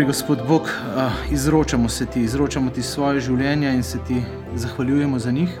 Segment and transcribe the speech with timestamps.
[0.00, 0.70] Dobri Gospod Bog,
[1.32, 4.22] izročamo se Ti, izročamo Ti svoje življenje in se Ti
[4.56, 5.58] zahvaljujemo za njih.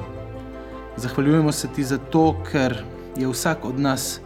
[0.96, 2.78] Zahvaljujemo se Ti zato, ker
[3.20, 4.20] je vsak od nas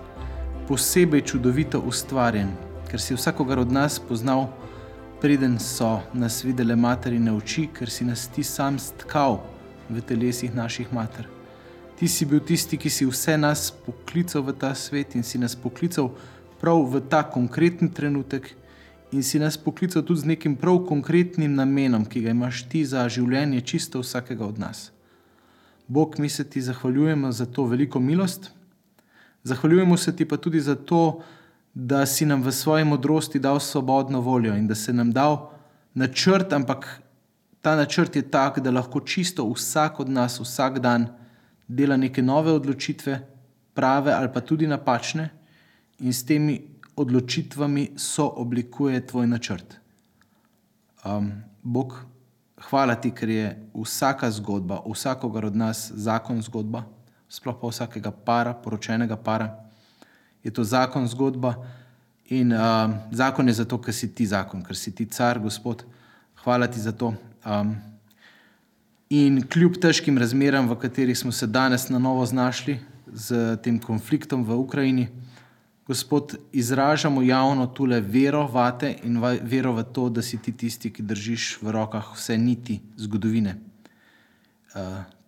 [0.68, 2.54] posebej čudovito ustvarjen,
[2.90, 4.46] ker si vsakogar od nas poznal,
[5.20, 9.40] preden so nas videle materine oči, ker si nas Ti sam stkal
[9.90, 11.26] v telesih naših mater.
[11.98, 15.58] Ti si bil tisti, ki si vse nas poklical v ta svet in si nas
[15.58, 16.14] poklical
[16.62, 18.54] prav v ta konkreten trenutek,
[19.14, 23.07] in si nas poklical tudi z nekim prav konkretnim namenom, ki ga imaš ti za
[23.09, 24.90] življenje čisto vsakega od nas.
[25.87, 28.50] Bog, mi se ti zahvaljujemo za to veliko milost,
[29.45, 31.23] zahvaljujemo se ti pa tudi za to,
[31.75, 35.51] da si nam v svoji modrosti dal svobodno voljo in da se nam dal
[35.95, 36.87] načrt, ampak
[37.62, 41.06] ta načrt je tak, da lahko čisto vsak od nas vsak dan
[41.69, 43.21] dela neke nove odločitve,
[43.75, 45.31] prave ali pa tudi napačne,
[45.99, 46.59] in s temi
[46.97, 49.78] odločitvami so oblikuje tvoj načrt.
[51.05, 51.97] Um, Bog,
[52.69, 56.84] hvala ti, ker je vsaka zgodba, vsakogar od nas zakon zgodba,
[57.28, 59.50] sploh pa vsakega para, poročenega para.
[60.45, 61.55] Je to zakon zgodba
[62.28, 65.84] in um, zakon je zato, ker si ti zakon, ker si ti car, Gospod.
[66.45, 67.15] Hvala ti za to.
[67.45, 67.77] Um,
[69.15, 72.78] In kljub težkim razmeram, v katerih smo se danes na novo znašli
[73.12, 75.09] z tem konfliktom v Ukrajini,
[75.87, 81.03] Gospod, izražamo javno tule vero vate in vero v to, da si ti tisti, ki
[81.03, 83.59] držiš v rokah vse niti zgodovine.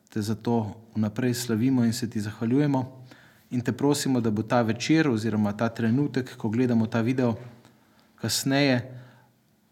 [0.08, 3.04] Te zato vnaprej slavimo in se ti zahvaljujemo
[3.50, 7.36] in te prosimo, da bo ta večer oziroma ta trenutek, ko gledamo ta video,
[8.16, 8.80] kasneje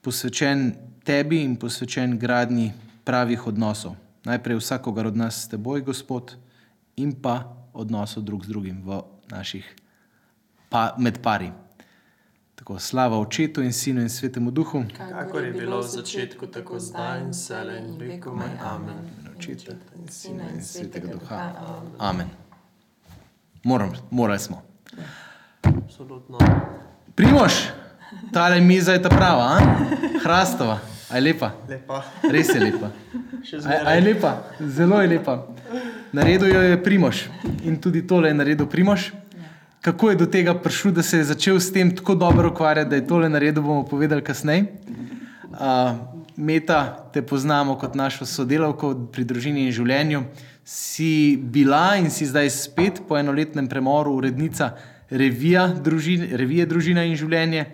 [0.03, 0.75] posvečen
[1.05, 2.73] tebi in posvečen gradni
[3.05, 6.37] pravih odnosov najprej vsakogar od nas s teboj, Gospod,
[6.97, 9.84] in pa odnosov drug z drugim v naših
[10.75, 11.51] pa, med pari.
[12.55, 17.21] Tako slava Očetu in Sinu in Svetemu Duhu, kako je bilo v začetku, tako zdaj
[17.21, 18.31] in vse in veko.
[18.63, 18.97] Amen.
[19.37, 21.53] Očeta in Sina in Svetega Duha.
[21.99, 22.27] Amen.
[23.65, 24.63] Moram, morali smo.
[25.63, 26.39] Absolutno.
[27.15, 27.53] Primož,
[28.33, 29.59] tale miza je ta prava, a?
[30.25, 30.79] hrastova,
[31.11, 31.53] aj lepa.
[31.69, 32.03] Lepa.
[32.31, 32.91] Res je lepa.
[33.45, 33.97] Še A, a zmeraj.
[33.97, 35.43] je lepa, zelo je lepa.
[36.13, 37.29] Naredil jo je Primož
[37.63, 39.13] in tudi tole je naredil Primož.
[39.85, 42.97] Kako je do tega prišel, da se je začel s tem tako dobro ukvarjati, da
[42.97, 44.65] je tole naredil, bomo povedali kasneje.
[45.53, 45.93] Uh,
[46.37, 50.23] Meta, te poznamo kot našo sodelavko pri družini in življenju.
[50.65, 54.71] Si bila in si zdaj spet po enoletnem premoru urednica
[55.11, 57.67] revija družin, revije Družina in življenje.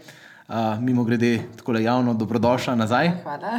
[0.50, 3.15] Uh, mimo grede, tako javno dobrodošla nazaj.
[3.22, 3.54] Hvala.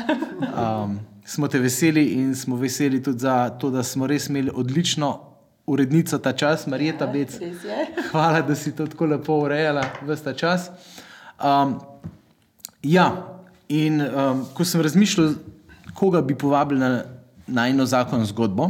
[0.51, 5.30] Um, smo te veseli in smo veseli tudi za to, da smo res imeli odlično
[5.71, 7.37] urednico ta čas, Marijeta Bec.
[7.39, 7.85] Res je.
[8.11, 10.67] Hvala, da si to tako lepo urejala vse ta čas.
[11.39, 11.77] Um,
[12.83, 13.07] ja,
[13.71, 15.35] in um, ko sem razmišljal,
[15.95, 16.91] koga bi povabili na,
[17.47, 18.69] na eno zakon zgodbo,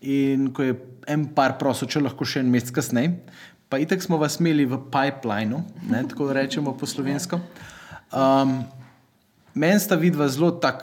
[0.00, 3.12] in ko je en par prosil, če lahko še en mesec kasneje,
[3.68, 7.40] pa itek smo vas imeli v pipelineu, ne, tako rečemo po slovensko.
[8.14, 8.62] Um,
[9.56, 10.82] Meni sta vidva zelo tak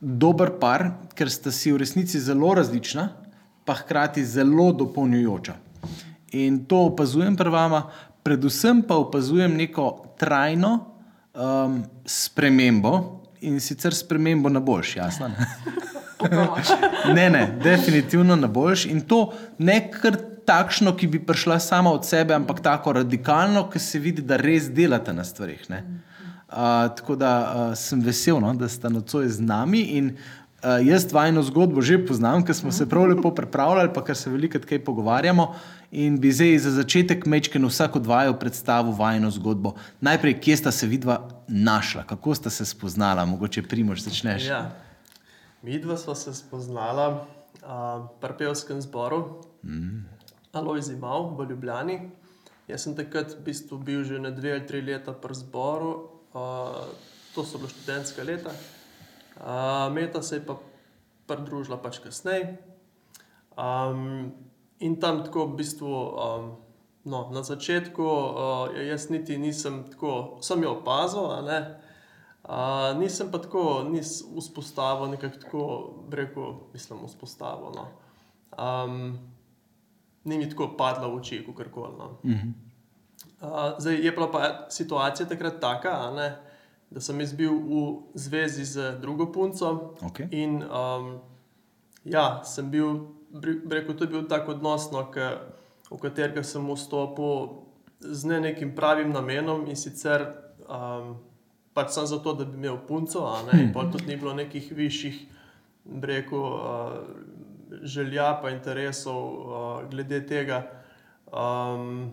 [0.00, 3.10] dober par, ker sta si v resnici zelo različna,
[3.64, 5.54] pa hkrati zelo dopolnjujoča.
[6.32, 7.82] In to opazujem pri vama,
[8.22, 10.78] predvsem pa opazujem neko trajno
[11.34, 15.28] um, spremembo in sicer spremembo na boljši, jasno.
[15.28, 15.46] Ne?
[17.14, 18.88] Ne, ne, definitivno na boljši.
[18.88, 20.14] In to ne kar
[20.46, 24.70] takšno, ki bi prišla sama od sebe, ampak tako radikalno, ki se vidi, da res
[24.70, 25.70] delate na stvarih.
[25.70, 25.82] ne.
[26.52, 26.58] Uh,
[26.96, 29.80] tako da uh, sem vesel, no, da ste nocoj z nami.
[29.98, 30.10] In,
[30.62, 34.30] uh, jaz vajno zgodbo že poznam, ker smo se prav lepo pripravljali, pa ker se
[34.30, 35.54] veliko kaj pogovarjamo.
[35.92, 39.74] In bi zdaj za začetek mečken vsak od vaju predstavil vajno zgodbo.
[40.00, 44.46] Najprej, kje sta se vidva našla, kako sta se spoznala, mogoče primož začneš.
[44.48, 44.70] Ja.
[45.62, 47.26] Mi dva sva se spoznala
[47.62, 50.08] uh, pri pevskem zboru, mm.
[50.52, 52.00] Aloj Zimal v Ljubljani.
[52.68, 56.88] Jaz sem takrat v bistvu bil že na dve ali tri leta pri zboru, uh,
[57.34, 58.50] to so bila študentska leta.
[59.42, 60.56] Uh, Meta se je pa
[61.26, 62.62] pridružila pač kasneje.
[63.58, 64.32] Um,
[64.78, 66.44] in tam tako v bistvu, um,
[67.04, 71.60] no, na začetku, uh, jaz niti nisem tako, sem jo opazil, a ne.
[72.42, 75.62] Uh, nisem pa tako, nis vzpostavil nekako tako,
[76.06, 77.74] bi rekel, mislim, vzpostavil.
[77.74, 77.86] No.
[78.54, 79.18] Um,
[80.24, 81.98] ni mi tako padla v oči, kot koli.
[81.98, 82.18] No.
[83.42, 86.28] Uh, zdaj je bila pa situacija takrat taka, a ne,
[86.94, 87.82] da sem jaz bil v
[88.14, 89.94] zvezi z drugo punco.
[90.02, 90.28] Okay.
[90.30, 91.18] In um,
[92.04, 95.32] ja, sem bil, bi rekel, to je bil tak odnos, no, ke,
[95.90, 97.62] v katerega sem vstopil
[98.02, 100.24] z ne nekim pravim namenom in sicer
[100.66, 101.16] um,
[101.72, 104.72] pač samo zato, da bi imel punco, a ne, in pa tudi ni bilo nekih
[104.76, 105.22] višjih,
[106.02, 110.62] rekel, uh, želja pa interesov uh, glede tega.
[111.32, 112.12] Um,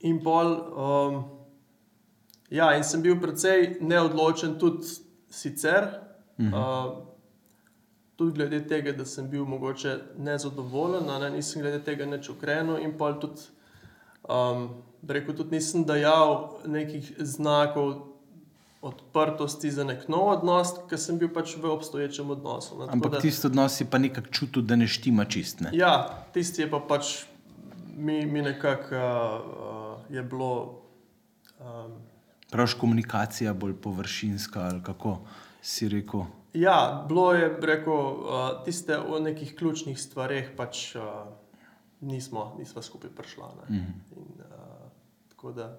[0.00, 1.41] in pol, um,
[2.52, 4.86] ja, in sem bil precej neodločen tudi
[5.32, 5.88] sicer.
[6.42, 7.08] Uh,
[8.16, 12.96] tudi glede tega, da sem bil mogoče nezadovoljen, ne, nisem glede tega nič ukrenil in
[12.98, 13.48] pa tudi,
[14.28, 14.68] um,
[15.08, 18.08] rekel, tudi nisem dajal nekih znakov
[18.82, 22.78] odprtosti za nek nov odnos, ker sem bil pač v obstoječem odnosu.
[22.78, 25.60] Ne, Ampak da- tisti odnos si pa nekako čutil, da ne štima čist.
[25.60, 25.70] Ne?
[25.72, 27.24] Ja, tisti je pa pač
[27.96, 30.82] mi, mi nekako uh, uh, je bilo.
[31.62, 32.11] Um,
[32.52, 35.18] Praviš komunikacija bolj površinska ali kako
[35.62, 36.24] si rekel.
[36.54, 41.02] ja, bilo je, rekel, uh, tiste o nekih ključnih stvareh pač uh,
[42.00, 43.54] nismo, nismo skupaj prišla.
[43.68, 44.16] Mm -hmm.
[44.16, 44.26] In,
[45.42, 45.78] uh, da.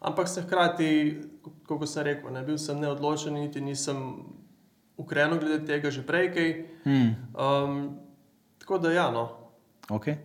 [0.00, 1.20] Ampak se hkrati,
[1.66, 4.24] kot sem rekel, ne bil sem neodločen, niti nisem
[4.96, 6.32] ukrenil glede tega že prej.
[6.34, 6.66] Kaj.
[6.84, 7.14] Hmm.
[7.34, 7.98] Um,
[8.58, 9.28] tako da, ja, no.
[9.88, 10.16] Okay.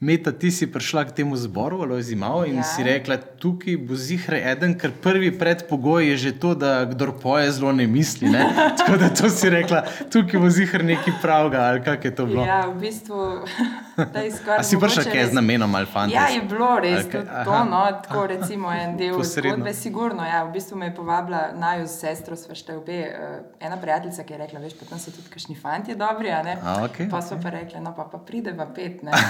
[0.00, 2.62] Meta, ti si prišla k temu zboru, ali zimal, in ja.
[2.68, 7.48] Si rekla, tukaj bo zihre eden, ker prvi predpogoj je že to, da kdor poje,
[7.56, 8.28] zelo ne misli.
[8.28, 8.44] Ne?
[8.78, 12.44] Tako da to si rekla, tukaj bo zihre nekaj pravega, ali kak je to bilo.
[12.44, 13.16] Ja, v bistvu
[14.24, 14.60] je skoraj.
[14.60, 16.12] A si prišla kaj z namenom ali fanti?
[16.12, 17.24] Ja, je bilo res kaj?
[17.24, 17.44] okay.
[17.48, 19.56] To, no, tako recimo en del Posredno.
[19.56, 20.28] zgodbe, sigurno.
[20.28, 24.28] Ja, v bistvu me je povabila naju s sestro, sva šte obe, uh, ena prijateljica,
[24.28, 26.60] ki je rekla, veš, pa tam so tudi kakšni fanti dobri, a ne?
[26.60, 29.16] A, okej, pa so pa rekli, no pa, pa prideva pet, ne.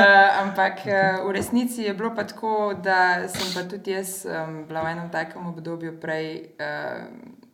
[0.00, 4.64] Uh, ampak uh, v resnici je bilo pa tako, da sem pa tudi jaz um,
[4.68, 7.04] bila v enem takem obdobju prej, uh,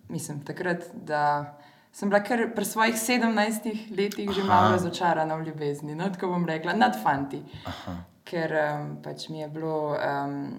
[0.08, 1.56] mislim, takrat, da
[1.92, 4.48] sem bila kar pri svojih 17 letih že Aha.
[4.48, 7.42] malo razočarana v ljubezni, no, tako bom rekla, nad fanti.
[7.66, 7.96] Aha.
[8.24, 10.56] Ker um, pač mi je bilo um,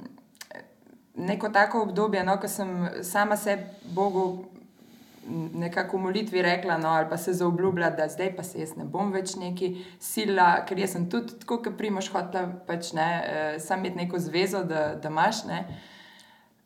[1.16, 3.64] neko tako obdobje, no, ko sem sama sebi,
[3.96, 4.46] Bogu,
[5.30, 8.86] nekako v molitvi rekla, no, ali pa se zaobljubila, da zdaj pa se jaz ne
[8.86, 13.50] bom več neki sila, ker jaz sem tudi tako, kot primoš, hotela pač ne, uh,
[13.62, 15.44] sam imeti neko zvezo, da, da imaš.
[15.50, 15.60] Ne.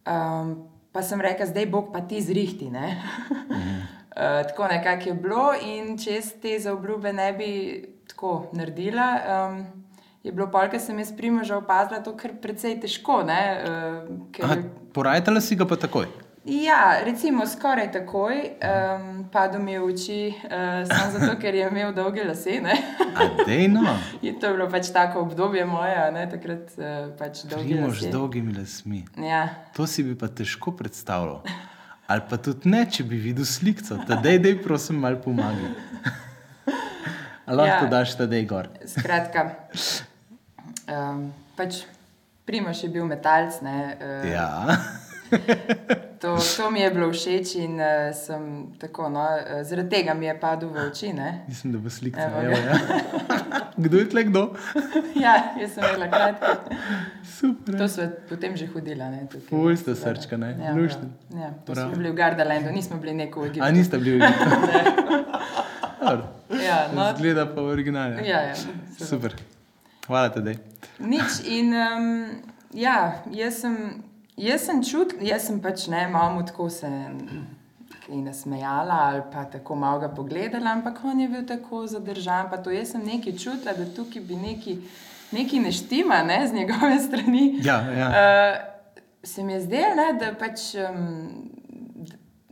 [0.06, 0.56] Um,
[0.92, 2.70] pa sem rekla, zdaj Bog pa ti zrihti.
[2.72, 2.96] Ne?
[3.42, 7.52] Uh, tako nekako je bilo, in če jaz te zaobljube ne bi
[8.12, 9.62] tako naredila, um,
[10.24, 13.24] je bilo pa, ker sem jaz primoža opazila, to kar precej težko.
[13.26, 14.60] Ne, uh, ker, Aha,
[14.94, 16.10] porajtala si ga pa takoj.
[16.46, 21.68] Ja, recimo skoraj takoj, um, padel mi je v oči, uh, samo zato, ker je
[21.68, 22.56] imel dolge lase.
[23.48, 23.84] dejno,
[24.26, 28.08] Je to bilo pač tako obdobje moje, ne takrat uh, pač dolge primož lase.
[28.08, 29.04] z dolgimi lasmi.
[29.22, 29.44] Ja.
[29.78, 31.44] To si bi pa težko predstavljal.
[32.08, 35.78] Ali pa tudi ne, če bi videl sliko, da dej, prosim, malo pomagaj.
[37.52, 37.90] Lahko Ja.
[37.92, 38.66] daš ta dej gor?
[38.88, 39.46] Skratka,
[40.90, 41.84] um, pač
[42.46, 43.62] Primoš je bil metalc.
[43.62, 44.82] Ne, uh, Ja.
[46.22, 50.26] To, to mi je bilo všeč in uh, sem tako, no, uh, zaradi tega mi
[50.26, 51.14] je padel v oči.
[51.14, 51.46] Ne.
[51.48, 52.22] Mislim, da bo slika.
[52.22, 52.78] Evo ja.
[53.78, 54.44] Kdo je tle kdo?
[55.24, 56.76] Ja, jaz sem imela kratke.
[57.26, 57.78] Super.
[57.78, 59.10] To smo potem že hodila.
[59.50, 60.56] Ful sta srčka, ne?
[60.60, 61.10] Ja, Luštni.
[61.30, 61.42] prav.
[61.42, 61.88] ja, to Prav.
[61.90, 63.66] smo bili v Gardalandu, nismo bili neko v Egiptu.
[63.66, 64.50] A niste bili v Egiptu?
[66.52, 68.26] Ja, no, Zgleda pa v originalu.
[68.26, 68.56] ja, ja,
[69.00, 69.36] Super.
[70.08, 70.58] Hvala te, dej.
[71.00, 71.46] Nič.
[71.48, 72.06] In um,
[72.76, 74.04] ja, jaz sem,
[74.42, 76.90] jaz sem čutila, jaz sem pač ne malo tako se
[78.06, 82.50] kaj nasmejala ali pa tako malo ga pogledala, ampak on je bil tako zadržan.
[82.50, 84.76] Pa to jaz sem nekaj čutila, da tukaj bi nekaj,
[85.32, 87.60] nekaj ne štima ne, z njegove strani.
[87.64, 88.08] Ja, ja.
[88.10, 88.72] Uh,
[89.24, 90.74] se mi je zdelo, ne, da pač.
[90.76, 91.48] Um,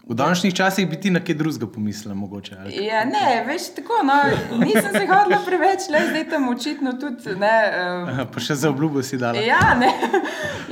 [0.09, 2.55] V današnjih časih bi ti na kaj drugega pomislil, mogoče.
[2.81, 3.93] Ja, ne, veš tako.
[4.03, 4.15] No,
[4.57, 7.35] nisem se hodila preveč, le zdaj tam očitno tudi.
[7.37, 9.37] Ne, um, Aha, Pa še za obljubo si dala.
[9.37, 9.91] Ja, ne.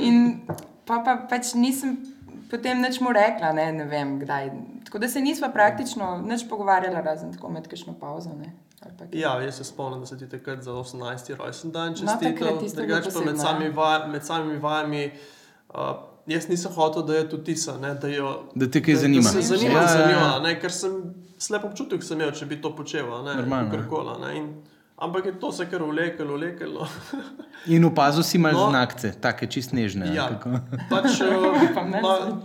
[0.02, 0.40] In
[0.88, 1.98] pa, pa pač nisem
[2.48, 4.50] potem nič mu rekla, ne, ne vem kdaj.
[4.84, 8.30] Tako da se nisva praktično nič pogovarjala, razen tako med kakšno pauzo.
[8.32, 8.54] Ne.
[8.80, 9.20] ali pa kaj.
[9.20, 10.96] Ja, jaz se spomnim, da se ti takrat za 18.
[11.36, 12.58] rojsten dan No, takrat čestital.
[12.58, 13.72] tisto je bilo Drugače pa med samimi, ja.
[13.72, 15.10] vaj, med samimi vajami.
[15.70, 15.80] Uh,
[16.26, 19.22] Jaz nisem hotel, da je to tisa, ne, da, jo, Da te kaj zanima.
[19.24, 20.38] Da se zanima Ja, za ja, ja.
[20.38, 20.98] ne, ker sem
[21.38, 23.08] slep občutek sem imel, če bi to počel.
[23.24, 23.70] ne, Normalno, ja.
[23.70, 24.50] kakorkoli, a ne, in-
[24.98, 26.88] Ampak je to se kar vleklo, vleklo.
[27.74, 28.64] In opazil si malo No.
[28.64, 28.70] no.
[28.70, 30.10] znakce, take čist nežne.
[30.14, 30.26] Ja,
[30.90, 32.42] pač, uh, Pa meni ma,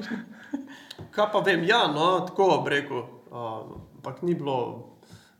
[1.09, 3.01] kaj pa vem, ja, no, tako bi rekel.
[3.33, 4.57] Uh, ampak ni bilo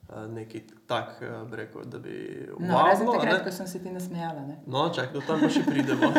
[0.09, 2.49] uh, neki tak, uh, rekel, da bi.
[2.57, 3.45] No, wow, razen bilo, a takrat, ne.
[3.45, 4.41] ko sem se ti nasmejala.
[4.49, 4.57] Ne.
[4.65, 6.09] No, čak, do tam pa še pridemo.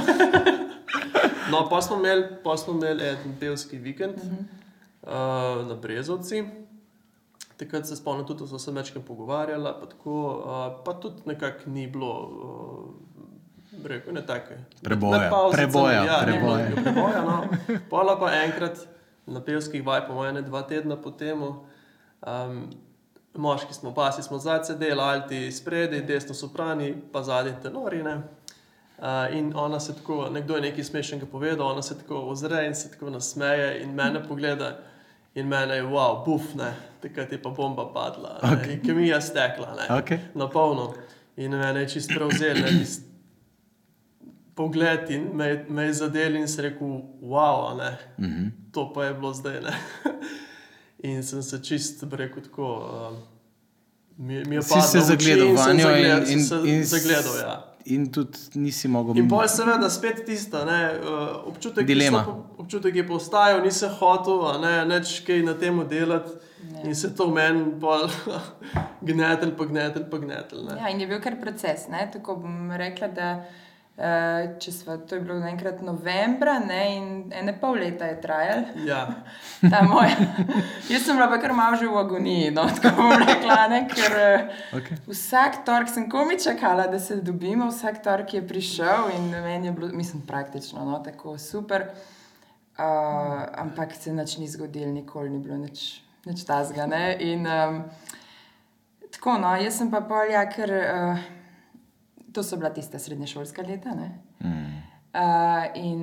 [1.50, 4.44] No, pa smo imeli, pa smo imeli en pevski vikend uh -huh.
[5.02, 6.63] uh, na Brezovci.
[7.56, 10.14] Takrat se spomnim, tudi smo se večkrat pogovarjali, pa, tako,
[10.46, 14.58] uh, pa tudi nekako ni bilo, uh, rekel, ne take.
[14.82, 16.68] Preboja, med pavzicami, preboja, ja, preboja.
[16.68, 17.44] ne, preboja no.
[17.90, 18.86] Pola pa enkrat
[19.26, 21.42] na pevskih vaj, po mojem, dva tedna po tem.
[21.42, 22.70] Um,
[23.34, 28.02] moški smo, pasi smo zadaj sedeli, alti spredi, desno soprani, pa zadnji tenori.
[28.02, 28.14] Ne.
[28.14, 32.74] Uh, in ona se tako, nekdo je nekaj smešnega povedal, ona se tako ozre in
[32.74, 34.78] se tako nasmeje in mene pogleda.
[35.34, 38.78] In mene je, wow, buf, ne, takrat je pa bomba padla, okay.
[38.80, 40.18] kemija stekla, ne, Okay.
[40.34, 40.94] na polno.
[41.36, 43.10] In mene je čisto prevzel, ne, tisti
[44.54, 46.88] pogled in me, me je zadel in se rekel,
[47.22, 48.50] wow, ne, Mm -hmm.
[48.72, 49.60] to pa je bilo zdaj.
[51.02, 52.66] In sem se čist rekel tako.
[53.10, 53.18] Uh,
[54.16, 56.84] mi, mi je Si se padlo v zagledal in sem in, in, sem se in,
[56.84, 57.38] zagledal.
[57.38, 57.74] Ja.
[57.84, 59.16] in tudi nisi mogel.
[59.16, 62.24] In pol seveda spet tista, ne, uh, občutek, ki Dilema.
[62.24, 66.30] so po- občutek je postajal, nisem hotel, ne, neč kaj na tem delati.
[66.84, 68.08] In se to meni pol
[69.08, 70.64] gnetel, pa gnetel, pa gnetel.
[70.68, 70.80] Ne.
[70.80, 71.88] Ja, in je bil kar proces.
[71.88, 72.04] Ne?
[72.12, 76.80] Tako bom rekla, da uh, če sva, to je bilo enkrat novembra ne?
[76.96, 78.64] in ene pol leta je trajal.
[78.86, 79.02] Ja.
[79.72, 80.10] Ta moj.
[80.90, 83.84] Jaz sem bila pa kar malo že v agoniji, no, tako bom rekla, ne?
[83.90, 84.98] ker eh, Okay.
[85.06, 89.72] vsak torek sem komi čakala, da se dobimo, vsak torek je prišel in meni je
[89.72, 91.88] bilo, mislim, praktično no, tako super.
[92.74, 96.86] Uh, ampak se nič ni zgodilo, nikoli ni bilo nič, nič tazga.
[96.86, 97.04] Ne?
[97.20, 97.82] In um,
[99.12, 101.22] tako, no, jaz sem pa polja, ker uh,
[102.34, 103.94] to so bila tista srednješolska leta.
[103.94, 104.10] Ne?
[104.40, 104.82] Mm.
[105.14, 106.02] Uh, in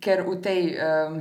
[0.00, 1.20] ker v tej, um,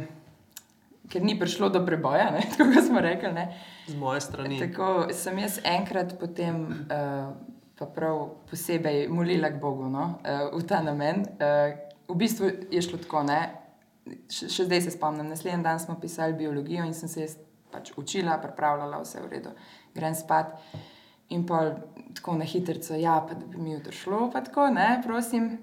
[1.11, 3.45] ker ni prišlo do preboja, ne, tako kot smo rekli, ne,
[3.89, 4.59] Z moje strani.
[4.61, 7.33] tako sem jaz enkrat potem uh,
[7.79, 11.25] pa prav posebej molila k Bogu no, uh, v ta namen.
[11.39, 11.75] Uh,
[12.09, 13.41] v bistvu je šlo tako, ne,
[14.31, 17.35] še, še zdaj se spomnim, naslednji dan smo pisali biologijo in sem se jaz
[17.71, 19.49] pač učila, pripravljala, vse v redu,
[19.95, 20.55] grem spat.
[21.29, 21.75] In pa
[22.15, 25.57] tako na hitro, ja, pa da bi mi jutro šlo, pa tako, ne, prosim.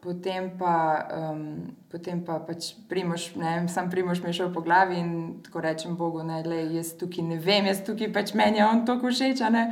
[0.00, 1.00] Potem pa,
[1.32, 5.12] um, potem pa pač primoš, ne vem, sam primoš mi je šel po glavi in
[5.42, 8.84] tako rečem Bogu, ne, le, jaz tukaj ne vem, jaz tukaj pač meni je on
[8.86, 9.64] tako všeč, ne.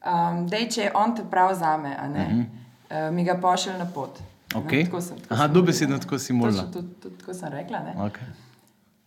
[0.00, 3.08] Um, dej, če je on te prav zame, a ne, uh -huh.
[3.08, 4.18] uh, mi ga pošilj na pot.
[4.54, 4.82] Okay.
[4.82, 6.32] No, tako sem, tako Aha, dobesedno tako si
[6.72, 7.78] to- to- Tako sem rekla.
[7.78, 7.94] Ne?
[7.96, 8.49] Okay.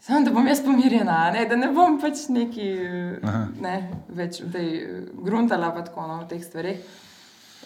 [0.03, 1.45] Samo da bom jaz pomirjena, a ne?
[1.45, 2.69] da ne bom pač neki
[3.23, 3.45] Aha.
[3.63, 3.75] ne,
[4.11, 4.71] več v tej
[5.15, 6.81] gruntala pa tako no, v teh stvareh.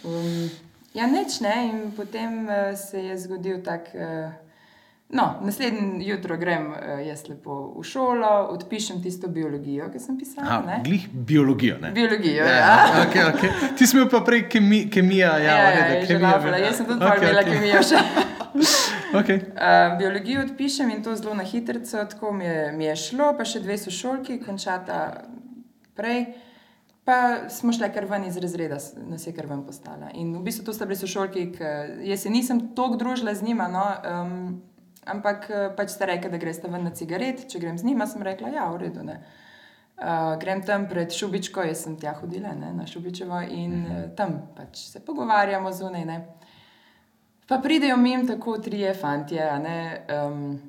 [0.05, 0.43] Um,
[0.93, 3.89] ja, neč ne, in potem uh, se je zgodil tak.
[3.97, 4.29] Uh,
[5.17, 10.59] no, naslednji jutro grem uh, jaz lepo v šolo, odpišem tisto biologijo, ki sem pisala.
[10.67, 10.77] Ne.
[10.85, 11.79] glih biologijo.
[11.81, 11.89] Ne?
[11.97, 12.59] Biologijo, ja.
[12.59, 13.73] Ja, okay, okay.
[13.73, 15.39] Ti si imel pa prej kemi, kemija.
[15.41, 16.61] Ja, Ja, ja, ja, ja, ja, že laufala.
[16.61, 17.57] Jaz sem tudi okay, imela okay.
[17.57, 18.05] kemijo še.
[19.13, 19.39] Okay.
[19.55, 23.45] Uh, biologijo odpišem in to zelo na hitro, tako mi je, mi je šlo, pa
[23.47, 25.23] še dve sošolki, končata
[25.95, 26.25] prej.
[27.07, 30.09] Pa smo šli kar ven iz razreda, nas je kar ven postala.
[30.19, 31.69] In v bistvu to sta bili sošolki, ki
[32.09, 34.33] jaz se nisem toliko družila z njima, no, um,
[35.07, 37.45] ampak eh, pač ste rekli, da greste ven na cigaret.
[37.47, 39.07] Če grem z njima, sem rekla, ja, v redu.
[39.07, 39.21] Ne.
[39.97, 44.35] Uh, grem tam pred Šubičko, jaz sem tja hodila ne, na Šubičevo in uh, tam
[44.57, 46.03] pač se pogovarjamo zunaj.
[46.11, 46.19] Ne.
[47.47, 50.05] Pa pridejo mim tako trije fantje, a ne.
[50.11, 50.59] Um,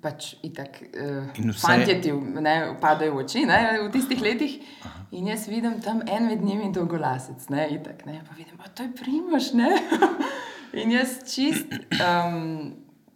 [0.00, 4.58] pač itak, uh, vse- fantje ti ne, padajo v oči ne, v tistih letih.
[5.16, 8.82] In jaz vidim tam en med njimi dolgolasec, ne, itak, ne, pa vidim, da to
[8.82, 9.52] je primoš.
[9.52, 9.70] Ne?
[10.82, 12.74] In jaz čist um,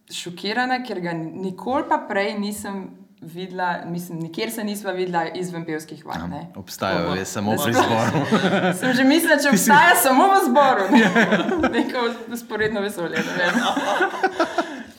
[0.09, 2.87] šokirana, ker ga nikoli pa prej nisem
[3.21, 6.27] videla, mislim, nikjer se nisva videla izven pevskih vaj.
[6.27, 6.47] ne.
[6.55, 8.25] Obstajajo Tako, je samo pri sploh- zboru.
[8.79, 11.05] Sem že mislila, če obstaja samo v zboru, ne?
[11.75, 11.97] neko
[12.29, 13.17] usporedno vesolje.
[13.17, 13.55] Ne vem.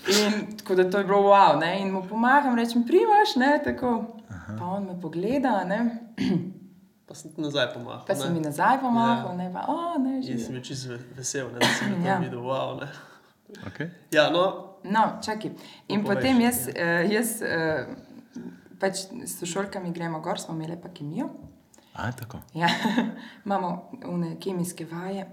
[0.09, 1.81] In tako da to je bilo wow, ne?
[1.81, 4.05] in mu pomagam, rečem, primaš, ne, tako.
[4.51, 5.81] Pa on me pogleda, ne,
[7.07, 8.05] Pa sem ti nazaj pomahal.
[8.07, 8.31] pa se ne.
[8.31, 9.35] mi nazaj pomahal, Ja.
[9.35, 10.49] ne, pa, o, ne, In sem že.
[10.49, 12.09] bil čisto ve- vesel, ne, da sem Ja.
[12.09, 12.19] ja.
[12.19, 12.41] videl.
[12.41, 12.89] Wow, ne.
[13.67, 13.91] Okay.
[14.11, 15.51] ja, no, No, čakaj.
[15.89, 17.87] In No, potem povej jaz, še, uh, jaz uh,
[18.83, 21.29] pač s sošolkami gremo gor, smo imeli pa kemijo.
[21.95, 22.39] A, tako.
[22.55, 22.69] Ja,
[23.45, 23.71] imamo
[24.07, 25.27] une kemijske vaje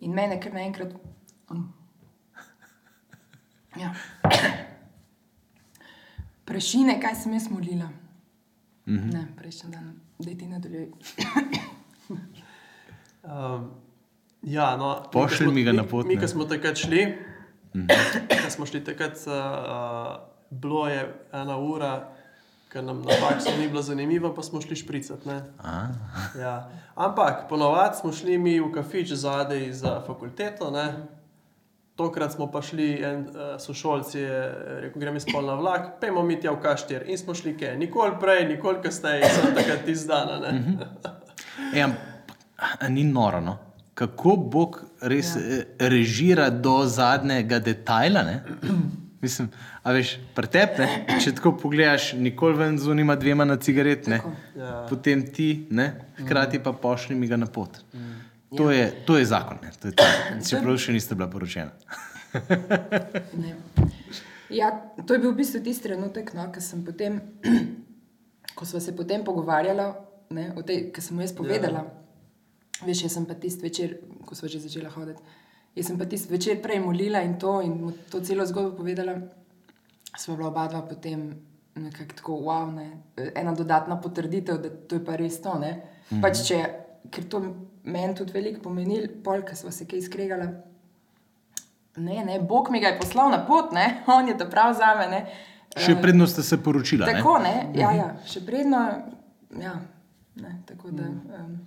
[0.00, 0.92] in mene kar naenkrat.
[1.50, 1.64] Mm.
[3.76, 3.90] Ja.
[6.44, 7.88] Prešine, kaj sem jaz molila.
[8.86, 9.12] Mm -hmm.
[9.12, 9.86] Ne, prejšnji dan,
[10.18, 10.88] da ti nadaljuj.
[13.22, 13.70] Um,
[14.56, 17.18] ja, no, mi, Pošlji smo- mi ga mi- na pot, Mi, ko smo takrat šli,
[17.74, 17.86] Mhm.
[18.44, 20.16] ko smo šli takrat, uh,
[20.52, 21.00] bilo je
[21.32, 22.13] ena ura,
[22.74, 25.28] ker nam na faksu ni bilo zanimivo, pa smo šli špricati.
[26.40, 26.70] Ja.
[26.94, 30.70] Ampak ponovadi smo šli mi v kafič zadaj za fakulteto.
[30.70, 30.94] Ne?
[31.94, 34.40] Tokrat smo pa šli, en uh, sošolci je
[34.82, 37.76] rekel, gremo spol na vlak, pejmo mi tja v Kaštir in smo šli kaj.
[37.78, 40.40] Nikoli prej, nikoli kasneje, sem takrat iz dana.
[40.42, 40.74] Ne?
[41.74, 42.34] e, ampak,
[42.80, 43.56] a ni noro, no?
[43.94, 45.62] kako Bog res ja.
[45.78, 48.26] režira do zadnjega detajla.
[48.26, 48.42] Ne?
[49.24, 49.48] Mislim,
[49.82, 50.86] a veš, pretepne,
[51.24, 54.20] če tako pogledaš, nikoli ven zunima dvema na cigaret, ne?
[54.52, 54.82] Ja.
[54.90, 55.86] potem ti, ne?
[56.18, 57.80] hkrati pa pošlji mi ga na pot.
[58.56, 59.72] To je, to je zakon, ne?
[59.80, 60.08] to je to.
[60.48, 61.72] čeprav še niste bila poročena.
[63.44, 63.52] Ne.
[64.50, 64.72] Ja,
[65.06, 67.20] to je bil v bistvu tisti trenutek, no, ko sem potem,
[68.58, 69.86] ko smo se potem pogovarjali,
[70.34, 71.86] ne, o tej, ki sem mu jaz povedala.
[71.86, 72.84] Ja.
[72.84, 75.22] Veš, jaz sem pa tisti večer, ko smo že začela hoditi,
[75.74, 79.16] jaz sem pa tisti večer prej molila in to, in mu to celo zgodbo povedala.
[80.18, 81.32] Sva bila oba dva potem
[81.74, 82.90] nekako tako, wow, ne,
[83.34, 85.54] ena dodatna potrditev, da to je pa res to.
[85.54, 86.22] Mm -hmm.
[86.22, 86.64] pač če,
[87.10, 87.42] ker to
[87.82, 90.48] meni tudi veliko pomeni, pol, ker smo se kaj skregali.
[91.96, 94.02] Ne, ne, Bog mi ga je poslal na pot, ne?
[94.18, 95.06] on je to prav za me.
[95.06, 95.26] Ne?
[95.76, 97.06] Še predno ste se poročila.
[97.06, 97.54] Tako, ne?
[97.72, 97.80] Ne?
[97.80, 98.78] Ja, ja, še predno.
[99.60, 99.74] Ja,
[100.34, 101.02] ne, tako da.
[101.02, 101.58] Um,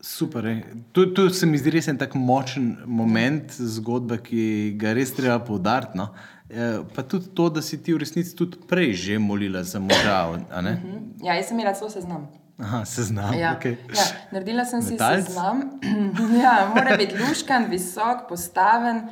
[0.00, 0.46] Super.
[0.46, 0.64] je.
[0.92, 5.38] To, to se mi zdi res en tak močen moment zgodbe, ki ga res treba
[5.38, 5.92] poudariti.
[5.94, 6.08] No?
[6.48, 10.16] E, Pa tudi to, da si ti v resnici tudi prej že molila za moža.
[10.50, 10.80] a ne?
[11.20, 12.28] ja, jaz sem imela celo seznam.
[12.58, 13.32] Aha, seznam.
[13.34, 13.76] Ja, Okay.
[13.88, 15.24] ja, naredila sem si Metalc?
[15.24, 15.80] seznam.
[16.44, 19.08] ja, mora biti luškan, visok, postaven,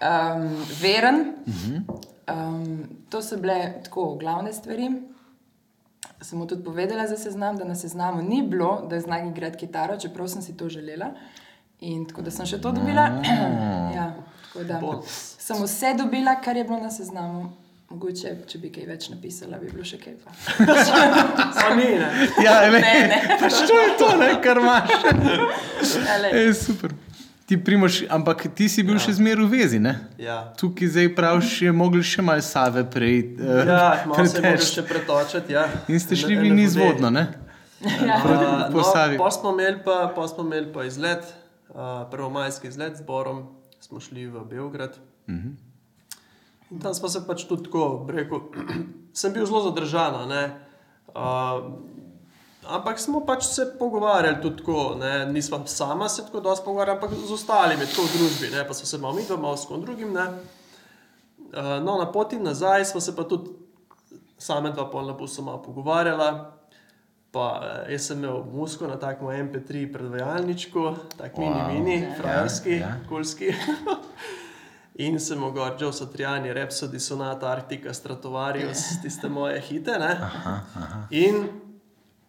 [0.00, 0.48] um,
[0.80, 1.34] veren.
[2.26, 2.66] Um,
[3.08, 4.88] to so bile tako glavne stvari.
[6.20, 9.96] Sem mu tudi povedala za seznam, da na seznamu ni bilo, da zna igrati kitaro,
[9.96, 11.14] čeprav sem si to želela.
[11.80, 13.08] In tako da sem še to dobila.
[13.96, 14.12] ja,
[14.52, 17.48] tako da sem vse dobila, kar je bilo na seznamu.
[17.90, 20.12] Mogoče, če bi kaj več napisala, bi bilo še kaj.
[20.22, 20.30] Pa.
[21.56, 22.10] Pa ni, ne.
[22.44, 23.38] Ja, ne, Ne, ne.
[23.40, 24.92] Pač to je to, ne, kar imaš.
[25.80, 26.28] Ja.
[26.28, 26.92] E, super.
[27.50, 29.02] Ti primoš, ampak ti si bil ja.
[29.02, 29.78] še zmeraj v vezi.
[29.82, 29.96] Ne?
[30.22, 30.54] Ja.
[30.54, 33.16] Tukaj zdaj praviš, je mogli še malo save prej.
[33.42, 35.56] Uh, Ja, malo se moraš še pretočiti.
[35.56, 35.64] Ja.
[35.90, 37.24] In ste šli vi nizvodno, ne?
[37.82, 38.20] Ja.
[38.22, 39.18] Uh, po no, Savi.
[39.18, 41.26] pa smo imeli pa, pol smo imeli pa izlet,
[41.74, 43.42] uh, prvomajski izlet z Borom,
[43.82, 44.94] smo šli v Beograd.
[45.26, 45.58] Uh -huh.
[46.70, 48.46] In tam smo se pač tudi tako, rekel,
[49.18, 50.22] sem bil zelo zadržan.
[50.22, 51.82] Uh,
[52.70, 55.26] ampak smo pač se pogovarjali tudi tako, ne.
[55.26, 58.66] nismo sama se tako dosti pogovarjali, ampak z ostalimi, tako v družbi, ne.
[58.68, 60.12] pa so se malo mi, malo s kom drugim.
[60.12, 60.26] Ne.
[61.50, 63.50] Uh, no, na poti nazaj smo se pa tudi
[64.38, 66.56] same dva polna busa malo pogovarjala.
[67.32, 70.80] Pa, eh, jaz sem imel musko na takem MP3 predvajalničku,
[71.16, 71.72] tako mini, Wow.
[71.72, 72.88] mini, frajerski, Ja, ja, ja.
[72.88, 73.08] ja.
[73.08, 73.52] kulski.
[74.94, 79.98] In sem mogel Joe Satriani, Repsodi, Sonata, Arctica, Stratovarius, tiste moje hite.
[79.98, 80.16] ne.
[81.10, 81.48] In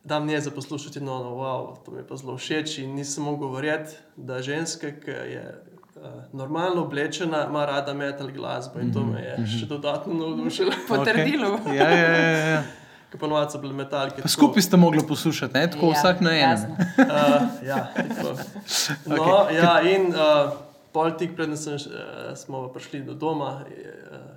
[0.03, 2.77] da mi je za poslušati, no, no, wow, to mi je pa zelo všeč.
[2.77, 5.63] In nisem mogel verjeti, da ženska, ki je
[5.95, 6.01] uh,
[6.33, 10.71] normalno oblečena, ima rada metal glasbo in to me je še dodatno navdušilo.
[10.87, 11.57] Potrdilo.
[11.57, 11.75] Okay.
[11.75, 12.63] Ja, ja, ja, ja.
[13.11, 14.23] Ker ponovadi so bile metalke.
[14.23, 15.69] Pa skupaj ste mogli poslušati, ne?
[15.71, 16.75] tako ja, vsak na enem.
[16.97, 17.07] Uh,
[17.69, 18.35] ja, tako.
[19.15, 19.55] no, okay.
[19.59, 20.53] ja, in uh,
[20.95, 24.31] pol tik preden sem, uh, smo prišli do doma, uh,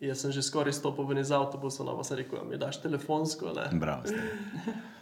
[0.00, 2.80] jaz sem že skoraj stopil ven iz avtobusa, no pa sem rekel, "A mi daš
[2.82, 3.52] telefonsko.
[3.52, 3.78] Ne?
[3.78, 4.02] Bravo.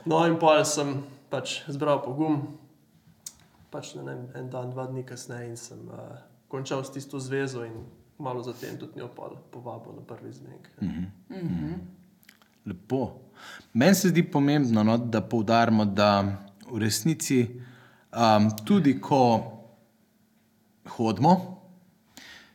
[0.07, 2.59] No, in pol sem pač zbral pogum,
[3.71, 7.65] pač ne vem, en dan, dva dni kasneje in sem uh, končal s tisto zvezo
[7.65, 7.73] in
[8.19, 9.09] malo zatem tudi njo
[9.51, 10.71] povabil na prvi zmenek.
[12.67, 13.21] Lepo.
[13.73, 16.23] Meni se zdi pomembno, no, da poudarimo, da
[16.71, 17.61] v resnici
[18.13, 19.51] um, tudi ko
[20.97, 21.54] hodimo,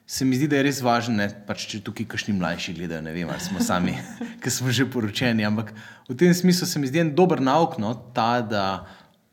[0.10, 3.12] se mi zdi, da je res važno, ne, pač, če tukaj kašni mlajši gledajo, ne
[3.14, 3.94] vem, ali smo sami,
[4.42, 5.46] ki smo že poročeni.
[5.46, 5.70] Ampak
[6.10, 8.64] v tem smislu se mi zdi en dober nauk, no, ta, da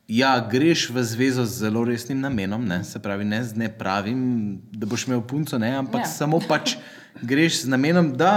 [0.05, 4.21] ja, greš v zvezo z zelo resnim namenom, ne, se pravi, ne z ne pravim,
[4.69, 6.13] da boš imel punco, ne, ampak ja.
[6.13, 6.77] samo pač
[7.25, 8.35] greš z namenom, da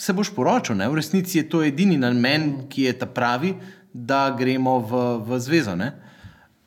[0.00, 0.80] se boš poročil.
[0.80, 0.88] Ne.
[0.88, 3.52] V resnici je to edini namen, ki je ta pravi,
[3.92, 5.76] da gremo v, v zvezo.
[5.76, 5.92] Ne.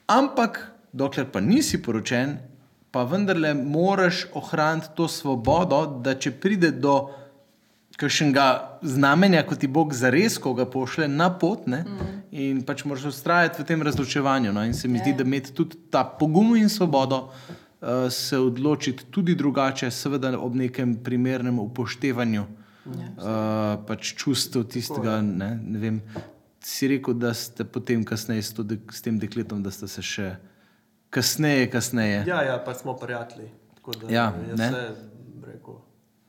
[0.06, 0.62] Ampak,
[0.94, 2.38] dokler pa nisi poročen,
[2.96, 6.94] pa vendarle moraš ohraniti to svobodo, da če pride do
[8.00, 8.46] kakšnega
[8.88, 12.14] znamenja, kot ti Bog zares, ko ga pošle na pot, ne, mm.
[12.32, 14.54] in pač moraš ustrajati v tem razločevanju.
[14.56, 15.18] No, in se mi zdi, Ja.
[15.20, 17.26] da imeti tudi ta pogum in svobodo.
[17.82, 25.20] Uh, se odločiti tudi drugače, seveda ob nekem primernem upoštevanju uh, pač čustev tistega.
[25.22, 26.02] Ne, ne vem,
[26.64, 30.02] si rekel, da ste potem kasneje s, to dek, s tem dekletom, da ste se
[30.02, 30.32] še
[31.16, 32.24] kasneje, kasneje.
[32.28, 33.48] Ja, ja, pač smo prijatelji.
[33.80, 34.26] Tako da Ja,
[34.56, 34.68] ne.
[35.48, 35.80] rekel,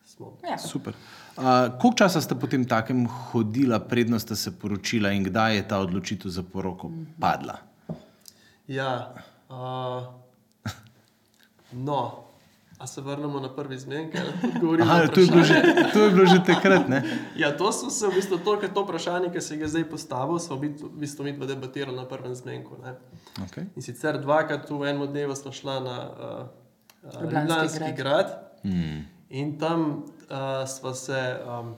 [0.04, 0.36] smo.
[0.46, 0.58] Ja.
[0.58, 0.94] Super.
[1.36, 1.42] Uh,
[1.80, 6.30] koliko časa ste potem takem hodila, predno ste se poročila in kdaj je ta odločitev
[6.30, 6.88] za poroko
[7.20, 7.58] padla?
[8.66, 9.14] Ja,
[9.50, 10.06] uh,
[11.72, 12.25] no,
[12.78, 14.14] A se vrnemo na prvi zmenek?
[14.46, 15.44] Odgovorimo Aha, na to, je bilo
[15.92, 16.88] to je bilo že takrat.
[16.88, 17.02] Ne?
[17.36, 20.54] Ja, to so se v bistvu toliko to vprašanje, ki se ga zdaj postavil, so
[20.54, 22.76] v bistvu- v bistvu mi dva debatirali na prvem zmenku.
[22.78, 22.94] Ne.
[23.40, 23.64] Okay.
[23.72, 26.12] In sicer dvakrat v enem dnevu smo šla na uh,
[27.02, 27.96] uh, Ljubljanski Ljubljanski grad.
[27.96, 28.28] grad,
[28.64, 29.06] Mm.
[29.30, 30.02] in tam uh,
[30.66, 31.74] sva se um,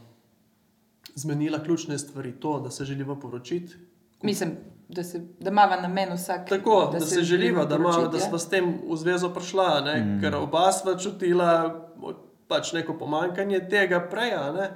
[1.15, 2.33] zmenila ključne stvari.
[2.33, 3.75] To, da se želiva poročiti.
[4.23, 4.57] Mislim,
[4.89, 6.49] da, se, da ima namen vsak.
[6.49, 8.21] Tako, da, da se želiva, da, ima, da ja.
[8.23, 10.21] smo s tem v zvezo prišla, ne, mm.
[10.21, 11.75] ker oba sva čutila
[12.49, 14.33] pač neko pomankanje tega prej.
[14.33, 14.69] a ne.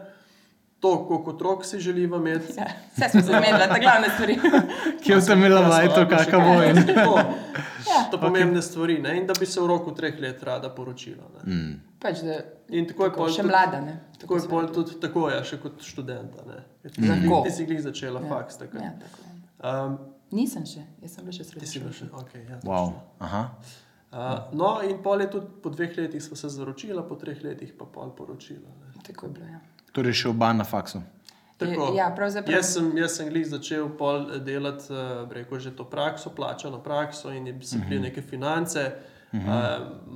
[0.81, 2.53] To, koliko otrok si želiva imeti.
[2.59, 4.35] Ja, vse smo se zmenili, ta glavne stvari.
[5.05, 6.48] Kje sem imela Ja, vajto, kakšna kaj.
[6.48, 6.83] vojna?
[6.96, 7.18] To,
[7.88, 8.11] Ja.
[8.11, 8.98] to pomembne stvari.
[8.98, 11.22] Ne, in da bi se v roku treh let rada poročila.
[11.37, 11.55] Ne.
[11.55, 11.81] Mm.
[12.01, 12.35] Pač, da,
[12.68, 13.81] In tako je tako, pol še tudi- mlada.
[13.81, 13.94] Ne?
[14.18, 16.42] Tako je se pol tudi tako, ja, še kot študenta.
[16.46, 16.59] ne.
[16.83, 17.20] Ti si Tako.
[17.22, 18.29] glih- Ti si glih začela Ja.
[18.29, 18.57] faks.
[18.57, 18.83] takrat.
[18.83, 19.22] Ja, tako je.
[19.62, 19.98] Um,
[20.33, 21.68] Nisem še, jaz sem bila še ti srednja.
[21.68, 22.94] si bila še, okay, ja, Wow.
[24.12, 24.18] Uh,
[24.53, 27.85] no, in pol je tudi po dveh letih smo se zaročila, po treh letih pa
[27.87, 28.68] pol poročila.
[28.81, 29.03] Ne.
[29.03, 29.46] Tako je bilo.
[29.46, 29.61] Ja.
[29.92, 31.01] Torej še oba na faksu.
[31.57, 31.92] Tako.
[31.94, 32.53] Ja, pravzaprav.
[32.53, 34.98] Jaz sem, jaz sem glih začel pol eh, delati, uh,
[35.31, 38.92] rekel že to prakso, plačano prakso in je- so bile neke finance.
[39.33, 39.48] Uh -huh.
[39.48, 40.12] uh,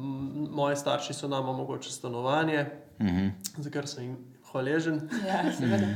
[0.51, 2.67] moji starši so nam omogočili stanovanje,
[2.99, 3.17] uh Mhm.
[3.19, 3.31] -huh.
[3.59, 5.01] za kar sem jim hvaležen.
[5.27, 5.87] Ja, seveda.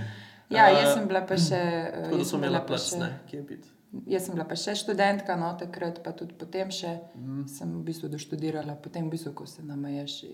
[0.51, 1.55] Ja, jaz sem bila pa še.
[1.57, 3.69] eh, Tako da sem imela plac, ne, kje biti.
[4.07, 7.41] Jaz sem bila pa še študentka, no, takrat pa tudi potem še Mhm.
[7.41, 7.49] mm.
[7.49, 10.27] sem v bistvu doštudirala, potem v bistvu, ko se nam je še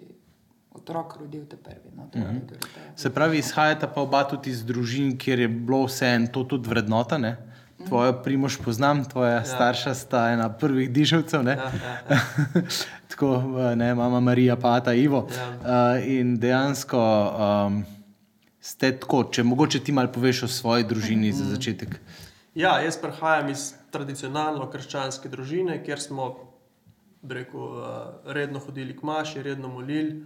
[0.72, 1.88] otrok rodil, te prvi.
[1.96, 2.40] No, mm -hmm.
[2.94, 6.68] Se pravi, izhajata pa oba tudi iz družin, kjer je bilo vse en to tudi
[6.68, 7.18] vrednota.
[7.18, 7.37] Ne?
[7.87, 9.44] Tvojo primož poznam, tvoja ja.
[9.44, 11.42] starša sta ena prvih dišavcev.
[11.42, 11.52] Ne?
[11.52, 11.70] Ja,
[12.09, 12.20] ja, ja.
[13.09, 13.29] Tako,
[13.62, 15.29] eh, ne, mama Marija, pa ta Ivo.
[15.31, 15.96] Ja.
[15.96, 16.98] Uh, in dejansko
[17.66, 17.85] um,
[18.66, 22.00] ste tako, če mogoče ti malo poveš o svoji družini za začetek.
[22.57, 26.31] Ja, jaz prihajam iz tradicionalno krščanske družine, kjer smo
[27.29, 30.24] rekel, uh, redno hodili k maši, redno molili.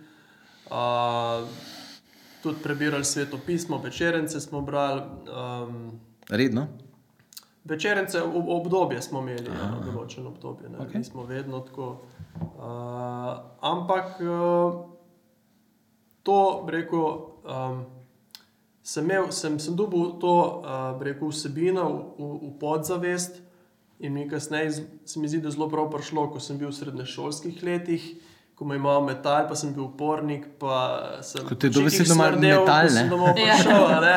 [0.71, 1.49] Uh,
[2.43, 5.03] tudi prebirali sveto pismo, večerence smo brali.
[5.29, 6.01] Um,
[6.31, 6.69] Redno?
[7.65, 11.03] Večerence ob, obdobje smo imeli, ja, določeno obdobje, ne okay.
[11.03, 11.91] nismo vedno tako.
[12.41, 14.81] Uh, ampak uh,
[16.25, 16.41] to,
[16.73, 17.05] rekel,
[17.45, 17.83] um,
[18.83, 23.41] sem, imel, sem, sem dobil to uh, rekel, vsebino v, v, v podzavest,
[24.01, 24.71] in mi kasneje
[25.05, 28.05] se mi zdi, da je zelo prav prišlo, ko sem bil v srednješolskih letih.
[28.55, 30.47] Ko me imel metal, pa sem bil upornik.
[30.61, 33.05] Pa sem Ko te je v čikih dobesedno ko metal, ne?
[33.09, 33.55] domov Ja.
[33.57, 34.17] prišel, a ne.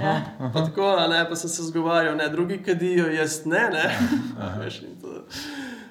[0.00, 0.12] Ja.
[0.52, 3.68] Pa tako, ne, pa sem se zgovarjal, ne, drugi kadijo, jaz ne.
[3.68, 3.84] ne.
[4.60, 5.24] Veš, in to-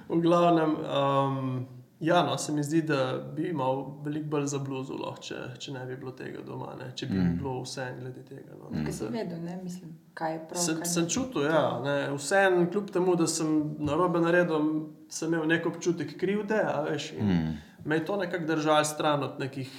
[0.09, 1.67] v glavnem, um,
[2.01, 2.97] ja, no, se mi zdi, da
[3.35, 7.17] bi imel veliko bolj zabluzulo, če, če ne bi bilo tega doma, ne, če bi
[7.17, 7.37] mm.
[7.37, 8.55] bilo vse glede tega.
[8.57, 10.63] No, Kaj si vedel, ne mislim, kaj je prav.
[10.63, 14.67] Sem, kaj sem čutil, ja, ne, vsem, kljub temu, da sem na robe naredil,
[15.09, 16.59] sem imel nek občutek krivde.
[16.65, 17.57] a Veš, in mm.
[17.85, 19.69] Me je to nekako držalo stran od nekih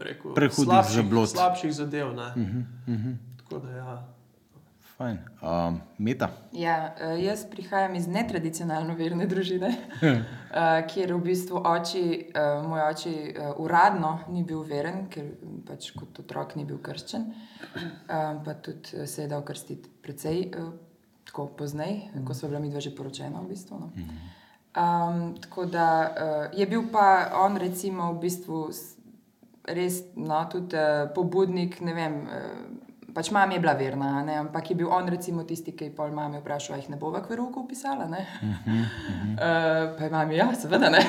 [0.00, 1.28] rekel, Prehudih slabših, zablod.
[1.28, 2.08] slabših zadev.
[2.12, 3.16] Mm Mhm, -hmm.
[3.38, 3.94] Tako da ja.
[4.98, 5.18] Fajn.
[5.42, 6.28] Um, meta.
[6.52, 9.68] Ja, eh, jaz prihajam iz netradicionalno verne družine,
[10.02, 13.12] eh, kjer v bistvu oči, eh, moj oče
[13.62, 15.28] uradno ni bil veren, ker
[15.68, 17.28] pač kot otrok ni bil krščen,
[18.08, 20.48] pa tudi se je dal krstiti precej
[21.30, 23.78] tako pozneje, ko so bila mi dva že poročena v bistvu.
[23.78, 23.92] No.
[24.74, 25.86] Um, tako da
[26.50, 28.66] je bil pa on, recimo, v bistvu
[29.62, 30.82] res no, tudi
[31.14, 31.78] pobudnik.
[31.86, 32.22] Ne vem,
[33.14, 36.12] pač mama je bila verna, ne, ampak je bil on, recimo, tisti, ki je pol
[36.14, 38.04] mami vprašal, a jih ne bo v veroku pisala.
[38.04, 38.82] Uh -huh, uh -huh.
[39.32, 41.00] uh, pa je mami, ja, seveda ne.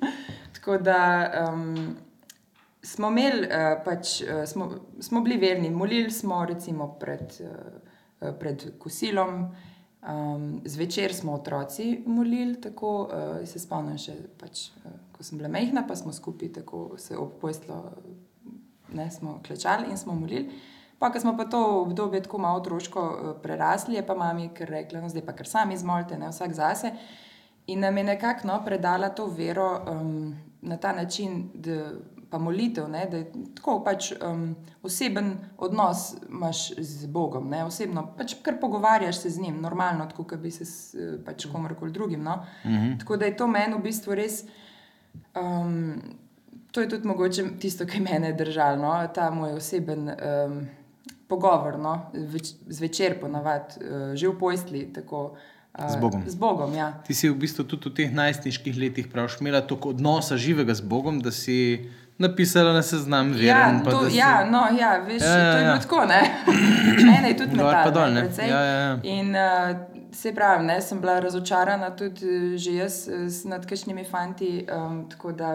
[0.54, 1.30] tako da.
[1.48, 1.96] Um,
[2.82, 8.78] Smo imeli, uh, pač, uh, smo, smo bili verni, molili smo recimo pred, uh, pred
[8.78, 9.50] kosilom,
[10.08, 15.48] um, zvečer smo otroci molili, tako uh, se spomnim še, pač, uh, ko sem bila
[15.48, 17.92] mehna, pa smo skupaj tako se ob pojstlo,
[18.92, 20.48] ne, smo klečali in smo molili.
[20.98, 24.68] Pa, ko smo pa to obdobje tako malo otroško uh, prerasli, je pa mami kar
[24.68, 26.92] rekla, no zdaj pa kar sami izmolite, ne vsak zase.
[27.66, 31.90] In nam je nekako no, predala to vero um, na ta način, da
[32.30, 38.04] pa molitev, ne, da je tako pač um, oseben odnos imaš z Bogom, ne, osebno,
[38.16, 41.92] pač kar pogovarjaš se z njim, normalno, tako kot bi se s eh, pač komorkoli
[41.92, 42.22] drugim.
[42.22, 42.36] No.
[42.64, 42.98] Mm -hmm.
[42.98, 44.44] Tako da je to meni v bistvu res.
[45.34, 46.02] Um,
[46.72, 50.66] to je tudi mogoče tisto, kar me je držalo, no, ta moj oseben um,
[51.28, 54.80] pogovor, no, več, zvečer ponavadi, uh, že v pojstli.
[54.92, 56.22] Tako, uh, Z Bogom.
[56.24, 56.88] Z Bogom, ja.
[57.02, 60.82] Ti si v bistvu tudi v teh najstniških letih prav imela toliko odnosa živega z
[60.82, 61.86] Bogom, da si
[62.18, 63.46] napisala na seznam veren.
[63.46, 64.16] Ja, pa to, si...
[64.16, 65.68] ja, no, ja, veš, Ja, ja, ja, ja, to je ja.
[65.68, 66.22] bilo tako, ne.
[67.06, 68.48] Mene je tudi metalo, dol, ne, precej.
[68.48, 68.94] Ja, ja, ja.
[69.04, 69.78] In uh,
[70.10, 74.50] se pravi, ne, sem bila razočarana tudi eh, že jaz eh, s- nad kakšnimi fanti,
[74.66, 75.52] um, tako da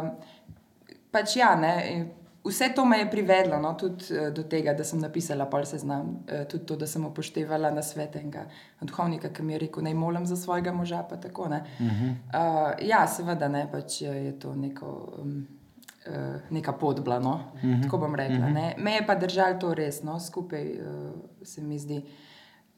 [1.12, 2.06] pač ja, ne, in
[2.46, 6.24] vse to me je privedlo no, tudi eh, do tega, da sem napisala pol seznam,
[6.28, 8.46] eh, tudi to, da sem upoštevala na svet enega
[8.82, 11.04] duhovnika, ki mi je rekel, naj molim za svojega moža.
[11.22, 11.64] Tako, ne.
[11.80, 15.14] uh, ja, seveda ne, pač je je to neko.
[15.20, 15.48] Um,
[16.06, 17.34] eh, Neka pot bila, no?
[17.54, 17.84] uh -huh.
[17.84, 18.38] tako bom rekla.
[18.38, 18.74] Uh -huh.
[18.78, 21.98] Me je pa držalo to resno, skupaj uh, se mi zdi.
[21.98, 22.04] Uh,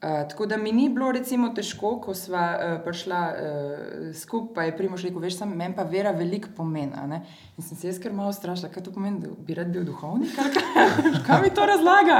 [0.00, 5.22] tako da mi ni bilo recimo težko, ko smo uh, prišla uh, skupaj, primož rekel,
[5.24, 7.20] veš, sem, meni pa vera veliko pomeni.
[7.56, 10.36] In sem se jaz kar malo strašila, kaj to pomeni, da bi rad bil duhovnik,
[11.26, 12.18] kaj, mi to razlaga.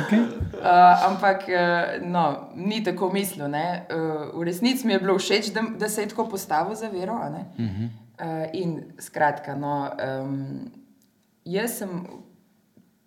[0.00, 0.24] Okay.
[0.56, 2.24] Uh, ampak uh, no,
[2.56, 3.48] ni tako mislil.
[3.48, 3.86] ne.
[3.92, 7.20] Uh, v resnici mi je bilo všeč, da, da se je tako postavil za vero.
[7.20, 7.44] a ne.
[7.58, 10.70] Uh, in skratka, no, um,
[11.44, 12.06] jaz sem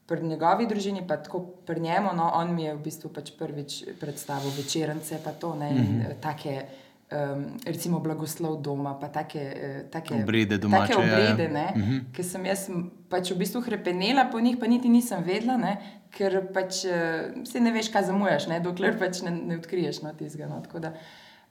[0.05, 3.83] pri njegovi družini, pa tako pri njemu, no, on mi je v bistvu pač prvič
[3.99, 6.65] predstavil večernice, pa to ne, in eh, take.
[7.05, 11.33] Um, recimo blagoslov doma, pa take, eh, take Obrede domače, Take ja, ja.
[11.33, 11.99] obrede, ne, uh -huh.
[12.13, 12.69] ki sem jaz
[13.09, 15.77] pač v bistvu hrepenela po njih, pa niti nisem vedela, ne,
[16.09, 20.13] ker pač eh, se ne veš, kaj zamujaš, ne, dokler pač ne, ne odkriješ no,
[20.13, 20.47] tistega.
[20.47, 20.93] No, tako da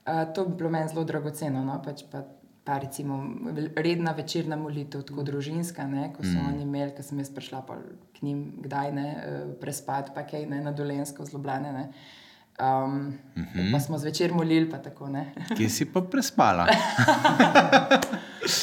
[0.05, 1.63] uh, to bi bilo meni zelo dragoceno.
[1.65, 2.23] No, pač pa,
[2.65, 3.29] pa recimo
[3.75, 6.45] redna večerna molitev, tako družinska, ne, ko so mm.
[6.49, 7.61] oni imeli, ko sem jaz prišla
[8.17, 11.73] k njim, kdaj ne, eh, prespat, pa kaj ne, na dolensko zlobljane.
[11.73, 11.89] Ne.
[12.59, 12.95] Um,
[13.35, 13.71] mm -hmm.
[13.71, 15.33] Pa smo zvečer molili, pa tako ne.
[15.57, 16.67] Kje si pa prespala?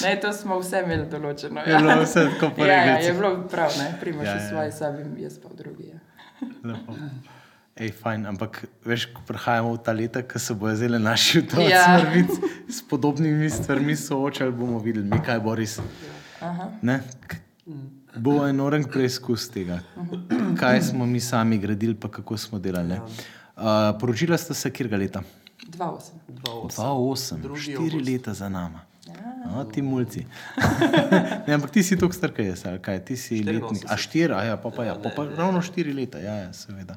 [0.02, 0.20] ne.
[0.20, 1.60] To smo vse imeli določeno.
[1.60, 4.46] Je bilo vse tako po ja, ja, je bilo prav, ne, primaš Ja, ja, ja.
[4.46, 5.88] v svoji sobi, jaz pa v drugi.
[5.88, 5.98] Ja.
[6.64, 6.92] Lepo.
[7.82, 11.66] Ej, fajn, ampak veš, ko prihajamo v ta leta, ko se bojo zdaj naši otroci
[11.66, 11.98] Ja.
[11.98, 12.24] ja.
[12.68, 15.80] s podobnimi stvarmi soočali, bomo videli, mi kaj bo res.
[18.14, 19.80] Bo enoren preizkus tega,
[20.54, 22.88] kaj smo mi sami gradili, pa kako smo delali.
[22.88, 23.00] ne.
[23.56, 25.22] Uh, poročila sta se kjer leta?
[25.68, 26.10] 2-8.
[26.28, 28.06] 2008, Drugi štiri avgust.
[28.06, 28.80] leta za nama.
[29.42, 30.22] No, ti mulci.
[31.46, 33.52] ne, ampak ti si tako star, kaj jaz, ali kaj, ti si 84.
[33.52, 33.82] letnik.
[33.90, 36.96] A štiri, a ja, pa, pa, ja, pa, pa ravno štiri leta, ja, ja seveda.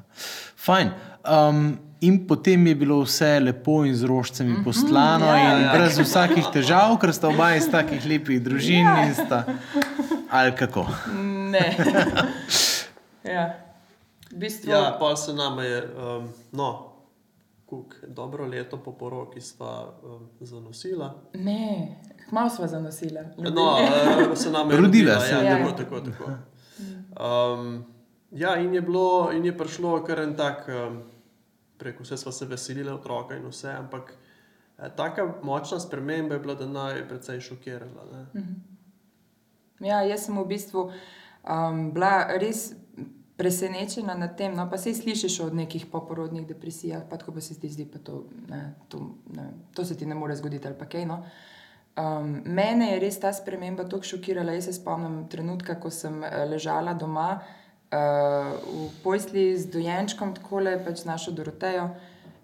[0.56, 0.90] Fajn.
[1.26, 1.60] Um,
[2.00, 5.72] in potem je bilo vse lepo in z rožcami poslano, ja, in ja.
[5.74, 9.06] brez vsakih težav, ker sta oba iz takih lepih družin Ja.
[9.08, 9.42] in sta.
[10.30, 10.86] Ali kako?
[11.50, 11.76] Ne.
[13.36, 13.46] ja.
[14.30, 16.92] V bistvu, Ja, pa se nam je, um, no,
[17.66, 21.14] kuk, dobro leto po poroki sva um, zanosila.
[21.34, 21.96] ne,
[22.30, 23.20] malo smo zanosili.
[23.38, 23.78] No,
[24.30, 25.34] uh, se nam je Rodila rodila, se.
[25.34, 25.58] Ja, Ja.
[25.58, 26.30] tako, tako, tako.
[27.54, 27.84] Um,
[28.30, 31.02] ja, in je, bilo, in je prišlo kar en tak, um,
[31.78, 34.12] preko vse smo se veselili otroka in vse, ampak
[34.78, 38.26] eh, taka močna sprememba je bila, da naj je precej šokirala.
[38.34, 38.44] Ne?
[39.80, 40.90] Ja, jaz sem v bistvu
[41.48, 42.72] um, bila res
[43.36, 44.54] presenečena nad tem.
[44.56, 47.98] No, pa se slišiš od nekih poporodnih depresijah, pa tako pa se ti zdi, da
[47.98, 48.98] to, ne, to,
[49.36, 51.06] ne, to se ti ne more zgoditi ali pa kaj.
[51.06, 51.24] No.
[51.96, 54.52] Um, mene je res ta sprememba tako šokirala.
[54.52, 60.60] Jaz se spomnim trenutka, ko sem eh, ležala doma uh, v posli z dojenčkom, tako
[60.66, 61.88] le pač našo Dorotejo.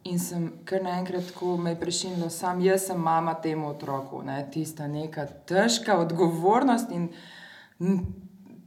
[0.09, 4.41] In sem kar naenkrat tako me je prešinilo, sam jaz sem mama temu otroku, ne,
[4.51, 6.91] tista neka težka odgovornost.
[6.97, 7.11] In,
[7.79, 8.03] m,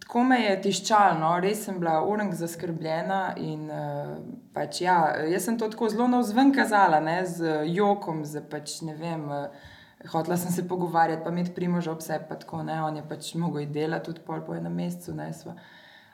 [0.06, 3.24] tako me je tiščalo, no, res sem bila orang zaskrbljena.
[3.41, 4.17] In, uh,
[4.54, 5.00] pač, ja,
[5.34, 9.32] jaz sem to tako zelo navzven kazala, ne, z jokom, z pač ne vem.
[9.34, 9.71] Uh,
[10.12, 13.34] Hotela sem se pogovarjati, pa imeti primož ob sebi, pa tako ne, on je pač
[13.34, 15.13] mogel iti delati tudi pol po enem mesecu.
[15.15, 15.56] Ne, sva.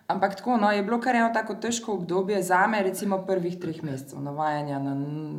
[0.07, 3.83] Ampak tako no, je bilo kar eno tako težko obdobje za me, recimo prvih treh
[3.83, 4.95] mesecev, navajanja na,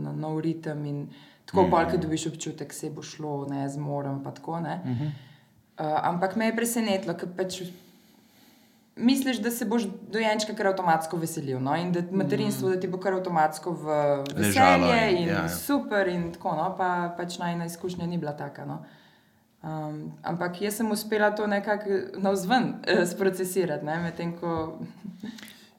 [0.07, 1.03] na nov ritem in
[1.45, 1.91] tako, mm.
[1.91, 4.23] ki dobiš občutek, se bo šlo, ne zmorem.
[4.25, 4.81] pa Tako, ne.
[4.85, 5.11] mm -hmm.
[5.79, 7.63] uh, ampak me je presenetilo, ker pač
[8.97, 11.75] misliš, da se boš dojenčka kar avtomatsko veselil no?
[11.75, 13.85] in da materinstvo da ti bo kar avtomatsko v
[14.35, 14.55] veselje
[15.11, 16.75] in- in, ja, ja, super in tako, no?
[16.77, 18.65] pa pač najna izkušnja ni bila taka.
[18.65, 18.85] No?
[19.63, 23.99] Um, ampak jaz sem uspela to nekako navzven eh, sprocesirati, ne?
[23.99, 24.79] medtem ko.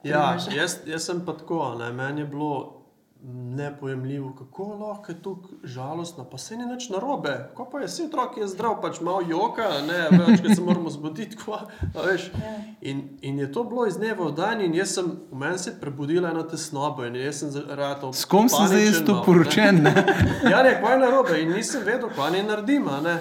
[0.02, 2.83] Ja, jaz, jaz sem pa tako, ne, meni je bilo
[3.32, 7.50] nepojemljivo, kako lahko je tako žalostno, pa se ni nič narobe.
[7.54, 10.90] Ko pa je vsi otrok je zdrav, pač malo joka, ne več, ker se moramo
[10.90, 11.36] zbuditi.
[11.36, 11.56] Ko,
[11.94, 12.30] a veš.
[12.80, 15.70] in, in je to bilo iz dneva v dan, in jaz sem v meni se
[15.70, 19.82] je prebudila ena tesnoba in jaz sem zaradi S kom sem zdaj jaz tu poročen?
[19.82, 19.94] Ne?
[20.52, 22.88] Ja, ne, kaj je narobe in nisem vedel, kaj naj naredim.
[22.88, 23.18] a ne.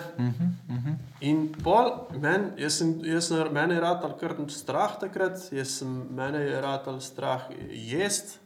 [1.24, 5.92] In pol, men, jaz sem, jaz sem, mene je ratal kar strah takrat, jaz sem,
[6.12, 8.42] mene je ratal strah jest,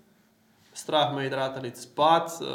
[0.77, 2.47] strah me je ratal iti spat, uh,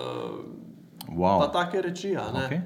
[1.09, 1.39] Wow.
[1.41, 2.17] pa take reči.
[2.17, 2.47] a ne.
[2.47, 2.61] Okej.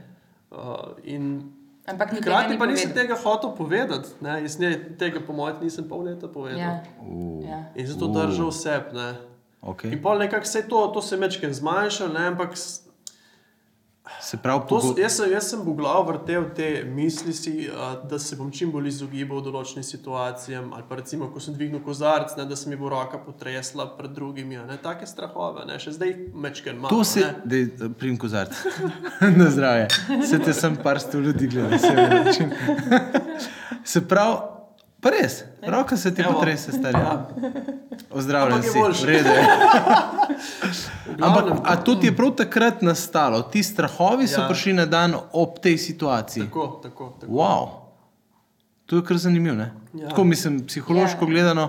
[0.50, 0.56] Uh,
[1.04, 1.52] in
[1.86, 6.02] Okay, hkrati pa nisem tega hotel povedati, ne, jaz ne, tega po mojem nisem pol
[6.02, 6.58] leta povedal.
[6.58, 6.82] Ja.
[7.00, 7.70] Uh, Ja.
[7.74, 8.82] In zato držal vse.
[9.62, 9.92] okay.
[9.92, 12.58] In pol nekako se je to, to se je mečken zmanjšalo, ne, ampak
[14.20, 15.00] Se pravi, To, pogo...
[15.00, 17.70] jaz, sem, jaz sem v glavu vrtel te misli, si,
[18.10, 20.72] da se bom čim bolj izogibal določenim situacijam.
[20.74, 24.14] Ali pa recimo, ko sem dvignil kozarc, ne, da se mi bo roka potresla pred
[24.16, 24.58] drugimi.
[24.66, 26.94] Ne, take strahove, ne, še zdaj mečken malo.
[26.94, 28.54] To se, da prim kozarc.
[29.38, 29.88] Na zdravje.
[30.26, 32.52] Se te sem par sto ljudi gleda, se vidi način.
[33.84, 34.55] Se pravi,
[35.00, 36.32] pa res, roka se ti Evo.
[36.32, 36.96] potrese, stari.
[36.96, 37.28] Ja.
[38.10, 39.02] Ozdravljen si, boljše.
[39.02, 39.42] v redu je.
[41.06, 43.42] V glavnem, Ampak, a to ti je prav takrat nastalo?
[43.42, 44.48] Ti strahovi so Ja.
[44.48, 46.42] prišli na dan ob tej situaciji.
[46.44, 47.12] Tako, tako.
[47.20, 47.32] tako.
[47.32, 47.68] Wow.
[48.86, 49.56] To je kar zanimivo.
[49.56, 50.08] Ja.
[50.08, 51.28] Tako mislim, psihološko Ja.
[51.28, 51.68] gledano,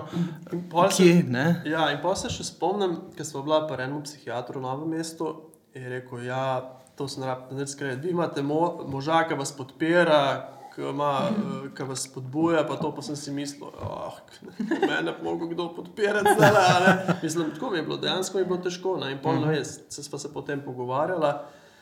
[0.88, 1.62] kje ne.
[1.64, 5.34] Ja, in pa se še spomnim, ker smo bila pri enem psihiatru v Novem mestu
[5.74, 6.62] in je rekel, ja,
[6.96, 7.54] to se ne rabi.
[8.02, 12.92] Vi imate mo moža, ki vas podpira, ki, ima, eh, ki vas spodbuja, pa to
[12.94, 14.14] pa sem si mislil, oh,
[14.70, 16.50] mene pa mogo kdo podpirati zdaj.
[16.56, 18.96] a ne." Mislim, tako mi je bilo, dejansko mi je bilo težko.
[18.96, 19.12] Ne?
[19.12, 21.32] In pol, ne vem, se sva se potem pogovarjala.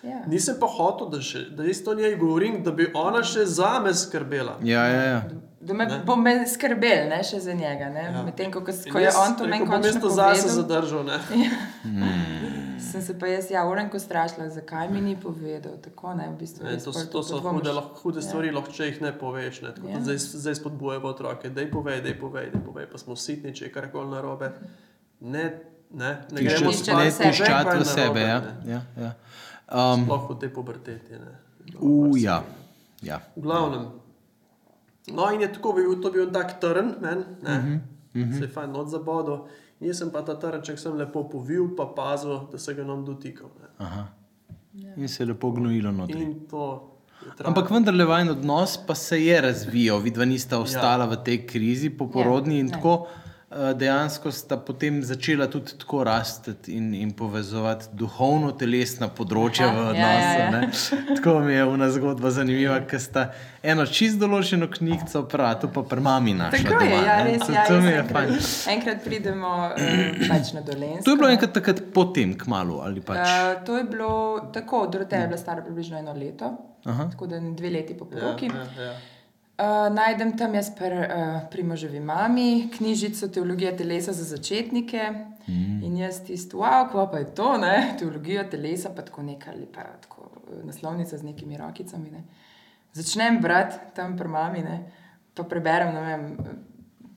[0.02, 0.22] Ja.
[0.26, 3.94] Nisem pa hotel, da, še, da isto njej govorim, da bi ona še za me
[3.94, 4.56] skrbela.
[4.62, 5.22] Ja, ja, ja.
[5.60, 6.00] Da me Ne.
[6.06, 7.88] bo me skrbel, ne še za njega.
[7.88, 8.04] Ne?
[8.04, 8.22] Ja.
[8.22, 11.04] Medtem ko, ko, je jaz, on to meni bom končno mesto zase povedal, zadržal.
[11.04, 11.18] Ne?
[12.80, 15.72] sem se pa jaz ja, urenko strašila, zakaj mi ni povedal.
[15.82, 19.00] Tako, ne, v bistvu, Ne, to, to so hude, lahko- hude stvari, lahko če jih
[19.02, 19.62] ne poveš.
[19.62, 19.94] Ne, tako, Ja.
[19.94, 20.00] ja.
[20.00, 23.54] Zdaj, zdaj spodbujamo otroke, da jih povej, da jih povej, da povej, pa smo sitni,
[23.54, 24.52] če je karkoli narobe.
[25.20, 25.60] Ne,
[25.90, 28.20] ne, ne gremo Tiščati spat, Ne je v sebe.
[28.20, 28.42] Ja.
[28.66, 29.12] Ja, ja.
[29.66, 31.12] Um, Sploh v tej puberteti.
[31.12, 31.32] ne.
[31.80, 32.44] u, ja.
[33.02, 33.20] Ja.
[33.36, 33.86] V glavnem.
[35.12, 37.78] No, in je tako bil, to bil tak trn, men, ne, uh -huh,
[38.14, 38.38] uh -huh.
[38.38, 39.46] se je fajn od zabodo.
[39.80, 43.50] Jaz sem pa ta trnček sem lepo povil, pa pazil, da se ga nam dotikal.
[43.60, 43.68] Ne.
[43.84, 44.06] Aha.
[44.96, 45.92] In se je lepo gnojilo
[47.36, 47.50] trajalo.
[47.50, 51.10] Ampak vendarle vajen odnos pa se je razvijal, vidva nista ostala ja.
[51.10, 52.60] v tej krizi poporodni ja.
[52.60, 53.06] in tako.
[53.06, 59.78] eh, Dejansko sta potem začela tudi tako rasti in, in povezovati duhovno-telesna področja Aha, v
[59.78, 60.32] ja, odnosu.
[60.34, 60.50] ja, ja.
[60.50, 61.14] ne.
[61.16, 63.22] Tako mi je ena zgodba zanimiva, ker sta
[63.62, 66.58] eno čist določeno knjigo prav, to pa pri mami našla.
[66.58, 67.30] Tako je, doma, ja, ne.
[67.30, 68.36] res To, ja, to mi je enkrat, fajn.
[68.74, 71.04] enkrat pridemo uh, pač na dolensko.
[71.06, 71.34] To je bilo ne.
[71.38, 73.22] enkrat takrat potem, kmalo ali pač.
[73.22, 74.12] Uh, to je bilo
[74.52, 76.50] tako, Doroteja je bila stara približno eno leto,
[76.84, 77.06] Aha.
[77.14, 78.50] tako da dve leti po Ja, poroki.
[78.50, 78.94] ja, ja.
[79.56, 85.10] Uh, najdem tam jaz pri uh, primoževi mami knjižico Teologija telesa za začetnike.
[85.48, 85.82] Mm.
[85.82, 87.76] In jaz tisto, wow, kva pa je to, ne?
[87.98, 92.10] teologija telesa, pa tako neka lepa tako, eh, naslovnica z nekimi rokicami.
[92.10, 92.24] Ne?
[92.92, 94.78] Začnem brati tam pri mami, ne?
[95.36, 96.22] pa preberem, ne vem,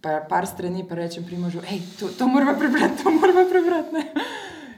[0.02, 3.96] pa, par strani, pa rečem primožu, hej, to, to moramo prebrati, to moramo prebrati.
[3.96, 4.04] Ne?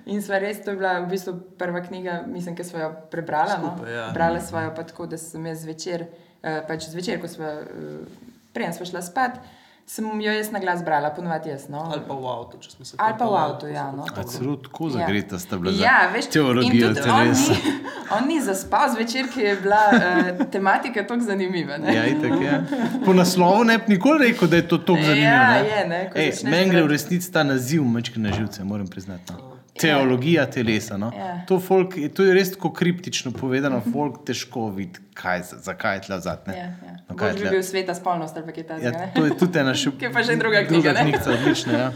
[0.05, 3.57] In sva res, to je bila v bistvu prva knjiga, mislim, ki smo jo prebrala.
[3.57, 3.91] Skupaj, no?
[3.91, 4.09] ja.
[4.15, 6.30] Brala sva jo pa tako, da sem jaz zvečer, eh,
[6.67, 8.21] pač zvečer, ko sva, eh,
[8.53, 9.41] preden sva šla spat,
[9.85, 11.67] sem jo jaz na glas brala, ponovadi jaz.
[11.69, 11.83] No?
[11.91, 13.89] Ali pa v avtu, če smo se Ali pa v avtu, ja.
[13.91, 14.23] smo No.
[14.29, 17.53] Celo tako zagreta sta bila Ja, veš, teologijo in tudi on telesa.
[17.53, 17.73] ni,
[18.17, 21.77] on ni zaspal zvečer, ker je bila uh, tematika tako zanimiva.
[21.77, 21.95] Ne?
[21.95, 22.61] Ja, itak, ja.
[23.05, 25.27] Po naslovu ne bi nikoli rekel, da je to tako zanimivo.
[25.27, 25.69] Ja, ne.
[25.69, 29.33] je, ne, Meni gre v resnici ta naziv mečke na živce, moram priznati.
[29.33, 29.60] No.
[29.79, 30.97] Teologija telesa.
[30.97, 31.11] No.
[31.17, 31.45] Ja.
[31.47, 36.01] To, folk, to je res tako kriptično povedano, folk težko vidi, kaj, za- zakaj je
[36.01, 36.53] tle zadnje.
[36.53, 36.95] Ja, ja.
[37.09, 37.51] No, kaj je Bož bi tle?
[37.51, 38.85] bil sveta spolnost ali kaj takega.
[38.85, 39.11] Ja, ne?
[39.15, 41.01] to je tudi ena še Ki je pa že druga knjiga, Druga ne?
[41.01, 41.73] knjiga, odlična.
[41.73, 41.87] Ja.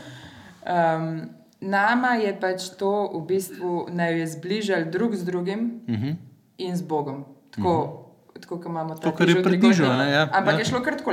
[0.66, 1.30] Um,
[1.62, 6.16] nama je pač to v bistvu naj je zbližali drug z drugim uh -huh.
[6.58, 7.26] in z Bogom.
[7.52, 7.90] Tako, uh
[8.34, 8.42] -huh.
[8.42, 9.02] tako kot imamo Mhm.
[9.02, 9.78] To, ta kar je križev pri trikotnik.
[9.78, 10.60] križu, ne, ja, Ampak ja.
[10.60, 11.12] je šlo kar tako,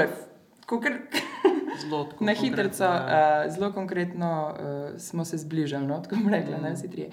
[0.80, 0.92] kar
[1.80, 3.44] Zelo tako na hitro, ja.
[3.46, 7.10] uh, zelo konkretno uh, smo se zbližali, no, tako rekla, ne vsi trije.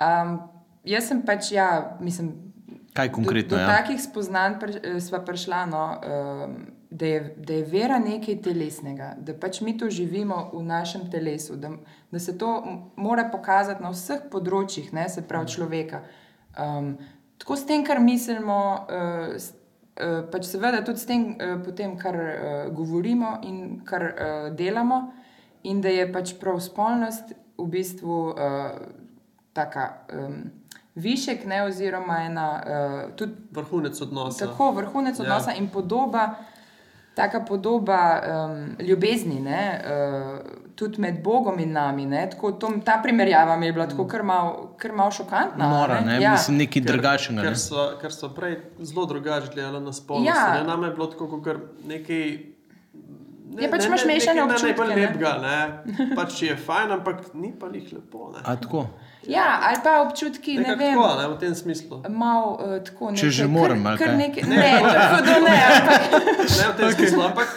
[0.00, 0.38] Um,
[0.84, 2.32] jaz sem pač, ja, mislim.
[2.96, 3.76] Kaj konkretno, Do, do ja?
[3.76, 6.54] takih spoznanj pr, eh, sva prišla, no, um,
[6.90, 11.56] da, je, da je vera nekaj telesnega, da pač mi to živimo v našem telesu,
[11.60, 11.74] da,
[12.10, 12.54] da se to
[12.96, 16.02] mora pokazati na vseh področjih, ne, se pravi človeka.
[16.56, 16.94] Um,
[17.36, 19.36] tako s tem, kar mislimo, uh,
[20.32, 25.12] pač seveda tudi s tem, uh, potem, kar uh, govorimo in kar uh, delamo,
[25.62, 28.36] in da je pač prav spolnost v bistvu uh,
[29.52, 29.88] taka.
[30.96, 34.46] Višek, ne, oziroma ena uh, tudi Vrhunec odnosa.
[34.46, 35.24] tako vrhunec Ja.
[35.24, 36.34] odnosa in podoba,
[37.16, 40.40] taka podoba um, ljubezni, ne, uh,
[40.74, 42.06] tudi med Bogom in nami.
[42.06, 45.68] Ne, tako, to, ta primerjava mi je bila tako kar malo mal šokantna.
[45.68, 46.18] Nora, ne?
[46.20, 46.32] Ja.
[46.32, 47.42] Mislim, nekaj drugačnega.
[47.42, 47.48] ne.
[47.48, 50.28] Ker so, ker so prej zelo drugače gledali na spolnost.
[50.28, 50.62] Ja.
[50.66, 51.56] Nam je bilo tako, kot
[51.86, 52.38] nekaj.
[53.46, 54.96] Ne, Ja, pač imaš mešane nekaj občutke, Najbolj ne.
[55.00, 55.58] lepega, ne.
[56.18, 58.32] Pač je fajn, ampak ni pa njih lepo.
[58.34, 58.42] Ne.
[58.44, 58.88] A tako?
[59.28, 60.94] Ja, ali pa občutki, ne Nekako vem.
[60.94, 61.96] tako, ne, v tem smislu.
[62.10, 64.16] Mal, uh, tako, Če že nekaj- moram, kar, ali kar kaj?
[64.16, 66.00] nekaj, ne, tako da ne, ampak
[66.58, 66.94] Ne v tem okay.
[66.96, 67.48] smislu, ampak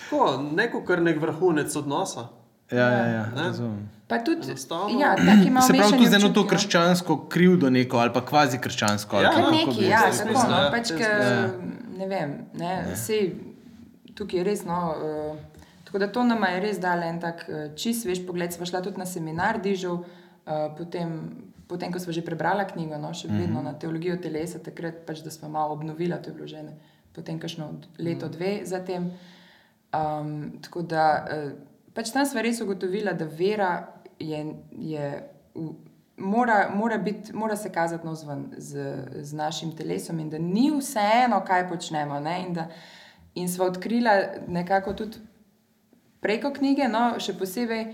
[0.00, 0.20] tako,
[0.52, 2.28] neko kar nek vrhunec odnosa.
[2.70, 3.42] Ja, ja, ja, Ne?
[3.42, 3.82] razumem.
[4.06, 5.16] Pa tudi, Enostavno- ja,
[5.60, 6.46] Se pravi, tudi eno to no.
[6.46, 9.16] krščansko krivdo neko ali pa kvazi krščansko.
[9.16, 11.72] ali Ja, kako Kar bi neki, jaz ja, tako, smislu, no, ja, pač, ke, smislu.
[11.94, 13.22] ne vem, ne, sej,
[14.14, 15.36] tukaj je res, no, uh,
[15.84, 18.80] tako da to nama je res dalo en tak uh, čist svež pogled, sva šla
[18.80, 20.04] tudi na seminar dižev, uh,
[20.44, 21.12] potem,
[21.68, 25.32] potem, ko sva že prebrala knjigo, no, še vedno na teologijo telesa, takrat pač, da
[25.32, 26.76] sva malo obnovila, to je bilo že ne,
[27.16, 29.12] potem kakšno leto, dve zatem.
[29.94, 31.50] Um, tako da uh,
[31.94, 33.72] pač tam sva res ugotovila, da vera
[34.18, 34.40] je,
[34.74, 35.10] je
[35.54, 35.68] v,
[36.16, 41.40] mora, mora, bit, mora se kazati navzven z, z našim telesom in da ni vseeno,
[41.46, 42.20] kaj počnemo.
[42.20, 42.40] Ne?
[42.46, 42.68] In, da,
[43.34, 44.18] in sva odkrila
[44.48, 45.22] nekako tudi
[46.24, 47.86] preko knjige, no, še posebej,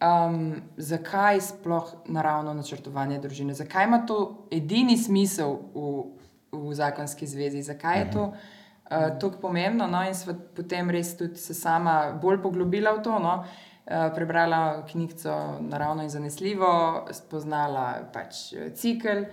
[0.00, 6.04] um, zakaj sploh naravno načrtovanje družine, zakaj ima to edini smisel v,
[6.52, 8.22] v zakonski zvezi, zakaj je to.
[8.90, 13.18] Uh, je pomembno, no, in sva potem res tudi se sama bolj poglobila v to.
[13.18, 19.26] No, uh, prebrala knjigico Naravno in zanesljivo, spoznala pač eh, cikl.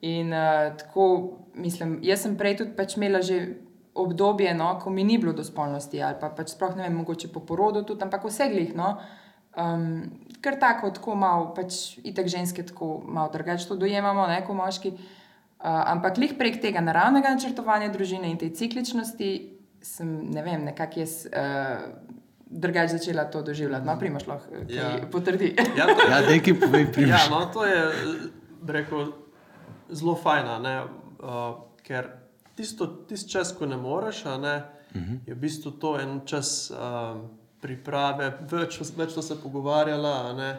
[0.00, 3.40] In uh, tako, mislim, jaz sem prej tudi pač imela že
[3.94, 7.28] obdobje, no, ko mi ni bilo do spolnosti, ali pa pač sploh ne vem, mogoče
[7.32, 8.70] po porodu tudi, ampak vse glih.
[8.78, 8.94] No,
[9.60, 14.56] um, ker tako, tako malo, pač itak ženske tako malo drugače to dojemamo, ne kot
[14.56, 14.92] moški.
[15.60, 21.00] Uh, ampak lih prek tega naravnega načrtovanja družine in te cikličnosti sem, ne vem, nekako
[21.00, 21.82] jaz uh,
[22.50, 23.86] drugače začela to doživljati.
[23.86, 24.96] No, primaš lahko, ki Ja.
[25.12, 25.54] potrdi.
[25.76, 27.28] Ja, to je, Ja, nekaj povej, ja, primiš.
[27.30, 27.92] no, to je
[28.68, 29.12] rekel,
[29.90, 32.08] zelo fajn, uh, ker
[32.56, 34.56] tisto, tisto čas, ko ne moreš, a ne,
[34.94, 35.18] uh -huh.
[35.26, 37.28] je v bistvu to en čas um,
[37.60, 40.14] priprave, več, več so se pogovarjala.
[40.30, 40.50] a ne.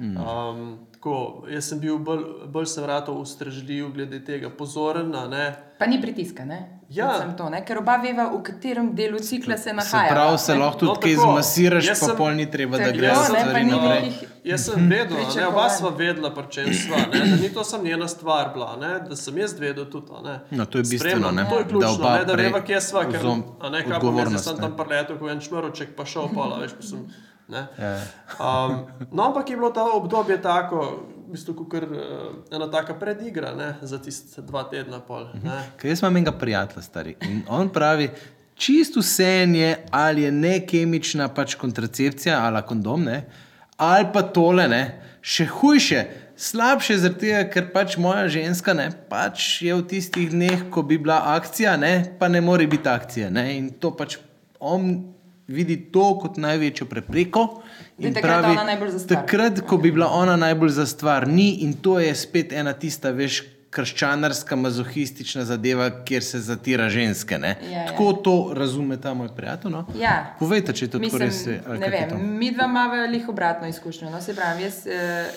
[0.00, 5.14] Um, tako, jaz sem bil bolj, bolj sem ratov ustrežljiv glede tega, pozoren.
[5.14, 5.46] a ne.
[5.78, 6.79] Pa ni pritiska, ne?
[6.90, 7.22] Ja.
[7.32, 7.60] To, ne?
[7.62, 10.10] Ker oba veva, v katerem delu cikla se Se nahaja.
[10.10, 13.24] pravi, se lahko tudi No, kaj zmasiraš, pa sem- pol ni treba, da greš ne,
[13.24, 14.02] stvari pa ni naprej.
[14.02, 17.48] nekih- Jaz sem vedel, a ne, oba sva vedela, pri čem sva, ne, da ni
[17.50, 20.10] to samo njena stvar bila, ne, da sem jaz vedel tudi.
[20.24, 22.80] Ne, No, to je bistveno, ne, To je da ključno, oba ne, da veva, kje
[22.80, 23.20] sva, ker
[23.60, 24.60] a ne, kaj pa jaz odgovornost, sem ne.
[24.60, 27.06] tam preletel, kot en šmrček, pa šel pola, veš, pa sem.
[27.48, 27.66] Ne.
[27.76, 27.94] Ja.
[28.36, 33.54] Um, no, ampak je bilo ta obdobje tako, v bistvu, kot uh, ena taka predigra
[33.54, 35.00] ne, za tiste dva tedna.
[35.06, 35.60] Pol, ne.
[35.78, 37.14] Ker jaz imam enega prijatelja, stari.
[37.28, 38.10] In on pravi,
[38.58, 43.22] čisto vse je, ali je ne kemična pač kontracepcija ali kondom, ne,
[43.76, 44.82] ali pa tole, ne,
[45.22, 46.02] še hujše.
[46.40, 50.96] Slabše zaradi tega, ker pač moja ženska ne, pač je v tistih dneh, ko bi
[50.98, 53.28] bila akcija, ne, pa ne more biti akcija.
[53.32, 54.16] Ne, in to pač
[54.60, 54.94] on
[55.50, 57.62] vidi to kot največjo prepreko.
[57.98, 59.06] Da in takrat pravi.
[59.08, 63.10] Takrat, ko bi bila ona najbolj za stvar, ni in to je spet ena tista,
[63.10, 67.38] veš, krščanarska, mazohistična zadeva, kjer se zatira ženske.
[67.38, 67.56] ne.
[67.62, 67.86] Ja, ja.
[67.86, 69.70] Tako to razume ta moj prijatelj.
[69.70, 69.84] No?
[70.00, 70.34] Ja.
[70.38, 71.46] Povejte, če je to tako Mislim, res.
[71.46, 72.14] je, ali Ne kako je to?
[72.16, 74.10] vem, mi dva imamo lih obratno izkušnjo.
[74.10, 74.86] No, se pravi, jaz.
[74.86, 75.30] Eh,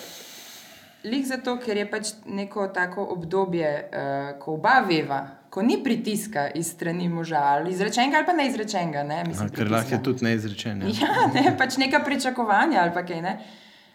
[1.04, 5.18] Lik zato, ker je pač neko tako obdobje, uh, ko oba veva,
[5.54, 9.02] ko ni pritiska iz strani moža, ali izrečenega ali pa neizrečenega.
[9.02, 10.82] Ne, mislim, Ker lahko je tudi neizrečen.
[10.82, 10.88] Ja.
[10.88, 13.20] Ja, ne, pač neka pričakovanja ali pa kaj.
[13.22, 13.34] Ne.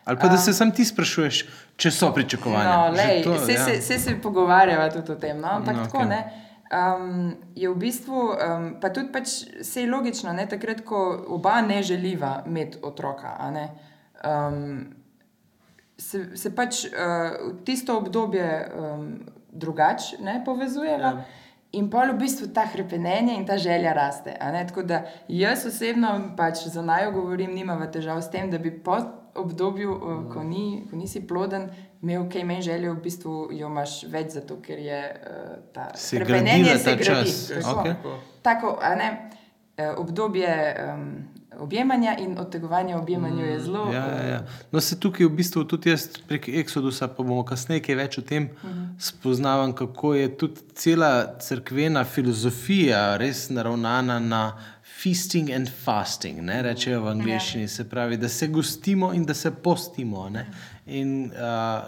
[0.05, 1.39] Ali pa da se sam ti sprašuješ,
[1.75, 2.75] če so pričakovanja.
[2.77, 3.65] No, lej, to, se, ja.
[3.65, 5.41] se, se, se pogovarjava tudi o tem.
[5.41, 5.49] No?
[5.59, 6.09] Ampak No, tako okej.
[6.09, 6.21] ne.
[6.69, 9.33] Um, je v bistvu, um, pa tudi pač
[9.65, 13.63] se je logično, ne, takrat, ko oba ne želiva imeti otroka, a ne,
[14.21, 14.85] um,
[15.97, 18.47] se, se pač uh, tisto obdobje
[18.77, 19.09] um,
[19.51, 21.13] drugače povezujeva.
[21.17, 21.25] Ja.
[21.71, 24.33] In pol v bistvu ta hrepenenje in ta želja raste.
[24.67, 28.97] Tako da jaz osebno, pač za najo govorim, nimam težav s tem, da bi po
[29.35, 30.29] obdobju, mm.
[30.33, 31.69] ko, ni, ko nisi ploden,
[32.01, 36.17] imel kaj manj želje, v bistvu jo imaš več, zato ker je uh, ta Se
[36.17, 37.29] hrepenenje se ta gradi.
[37.29, 37.51] čas.
[37.61, 37.79] Tako.
[37.79, 37.93] Okej.
[38.41, 38.77] Tako.
[38.97, 39.29] Ne,
[39.77, 41.05] eh, obdobje um,
[41.59, 43.85] objemanja in odtegovanja objemanju je zelo.
[43.87, 44.39] Ja, ja, ja.
[44.71, 48.21] No, se tukaj v bistvu tudi jaz prek Exodusa, pa bomo kasneje kaj več o
[48.23, 48.79] tem uh Mhm.
[48.79, 48.87] -huh.
[48.99, 54.53] spoznavam, kako je tudi cela crkvena filozofija res naravnana na
[54.95, 59.51] feasting and fasting, ne rečejo v angleščini, se pravi, da se gostimo in da se
[59.53, 60.29] postimo.
[60.29, 60.45] Ne?
[60.87, 61.31] In uh,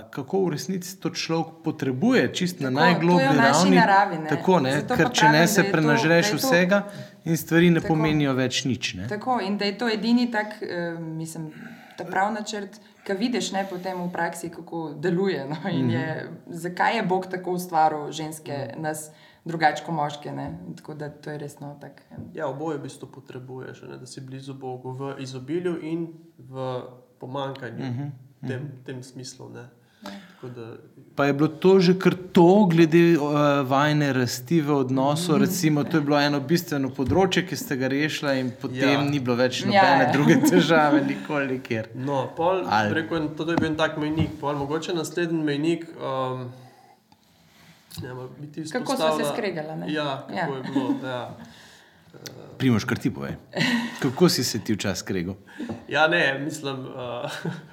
[0.10, 3.76] kako v resnici to človek potrebuje, čist na Tako, to najgloblji ravni.
[3.76, 4.30] naravi, ne.
[4.30, 4.72] Tako, ne?
[4.88, 6.84] Ker če ne pravim, se je to- prenažreš to- vsega
[7.26, 7.94] in stvari ne Tako.
[7.94, 8.94] pomenijo več nič.
[8.94, 9.08] Ne?
[9.08, 11.52] Tako in da je to edini tak, uh, mislim,
[11.98, 15.46] ta prav načrt, ki vidiš ne, potem v praksi, kako deluje.
[15.50, 15.58] No?
[15.70, 16.08] In je,
[16.48, 19.10] zakaj je Bog tako ustvaril ženske, nas
[19.46, 20.32] drugače kot moške.
[20.32, 20.48] Ne?
[20.78, 22.22] Tako da to je resno tako.
[22.34, 26.08] Ja, oboje v bistvu potrebuješ, ne, da si blizu Bogu v izobilju in
[26.38, 26.68] v
[27.20, 27.94] pomankanju,
[28.42, 29.50] v tem, tem smislu.
[29.50, 29.70] Ne.
[30.02, 30.66] Tako da,
[31.16, 33.34] Pa je bilo to že kar to, glede uh,
[33.64, 35.38] vajne rasti v odnosu.
[35.38, 39.02] Recimo, to je bilo eno bistveno področje, ki ste ga rešili, in potem Ja.
[39.04, 40.02] ni bilo več Ja, nobene ja.
[40.02, 40.12] ja.
[40.12, 41.90] druge težave, nikoli nikjer.
[41.96, 45.86] No, pol, Ali- rekel, to je bil en tak mejnik, pol, mogoče naslednji mejnik.
[45.94, 46.48] Um,
[48.02, 49.24] ne, vem, bi ti Kako sva se
[49.76, 49.92] ne?
[49.92, 50.38] Ja, kako Ja.
[50.38, 50.48] ja.
[50.48, 50.96] je bilo.
[51.04, 51.22] Ja.
[52.58, 53.36] Primoš, kar ti povej.
[54.00, 55.36] Kako si se ti včasih skregal?
[55.88, 56.80] Ja, ne, mislim.
[56.88, 57.30] Uh,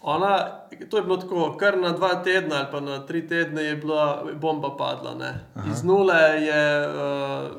[0.00, 3.76] ona, to je bilo tako, kar na dva tedna ali pa na tri tedne je
[3.76, 5.14] bila bomba padla.
[5.14, 5.40] ne.
[5.72, 7.50] Iz nule je uh,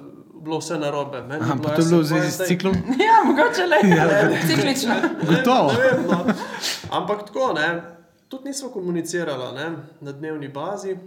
[0.44, 1.22] bilo vse narobe.
[1.22, 2.74] Meni Aha, bilo, to je bilo v zvezi s ciklom?
[2.76, 3.78] Ja, mogoče le.
[4.48, 4.94] Ciklično.
[5.30, 5.72] Gotovo.
[5.72, 6.34] Ne vem, no.
[6.92, 7.82] Ampak tako, ne.
[8.28, 9.72] tudi nismo komunicirali ne,
[10.02, 10.98] na dnevni bazi.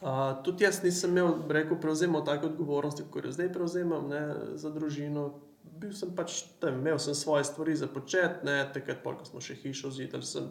[0.00, 4.70] Uh, tudi jaz nisem imel, rekel, prevzemal take odgovornosti, kot jo zdaj prevzemam ne, za
[4.70, 5.30] družino.
[5.80, 9.40] Bil sem pač tam, imel sem svoje stvari za počet, ne, takrat, pol, ko smo
[9.40, 10.26] še hišo zidali.
[10.26, 10.50] Sem,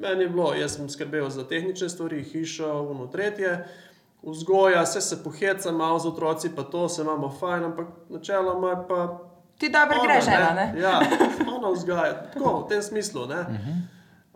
[0.00, 3.58] meni je bilo, jaz sem skrbel za tehnične stvari, hišo, uno tretje,
[4.24, 8.80] vzgoja, vse se poheca, malo z otroci, pa to se imamo fajn, ampak načeloma je
[8.88, 9.00] pa
[9.60, 10.80] Ti dobro Ona, greš, ena, ne?
[10.80, 11.00] Ja,
[11.56, 13.26] ona vzgaja, tako v tem smislu.
[13.26, 13.40] Ne,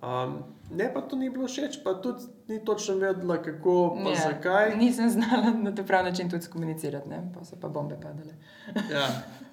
[0.03, 0.35] um,
[0.71, 4.77] ne pa to ni bilo všeč, pa tudi ni točno vedela, kako, pa Ja, zakaj.
[4.77, 7.23] Nisem znala na ta prav način tudi komunicirati, ne?
[7.35, 8.37] pa so pa bombe padale.
[8.93, 9.09] Ja.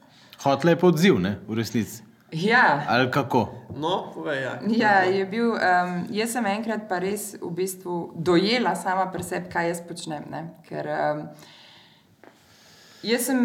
[0.44, 2.04] Hotle je pa odziv, ne, v resnici.
[2.32, 3.50] Ja, Ali kako?
[3.76, 4.54] No, povej, ja.
[4.68, 9.52] Ja, je bil, um, jaz sem enkrat pa res v bistvu dojela sama pri sebi,
[9.52, 10.24] kaj jaz počnem.
[10.32, 10.42] Ne?
[10.64, 11.26] Ker um,
[13.04, 13.44] jaz sem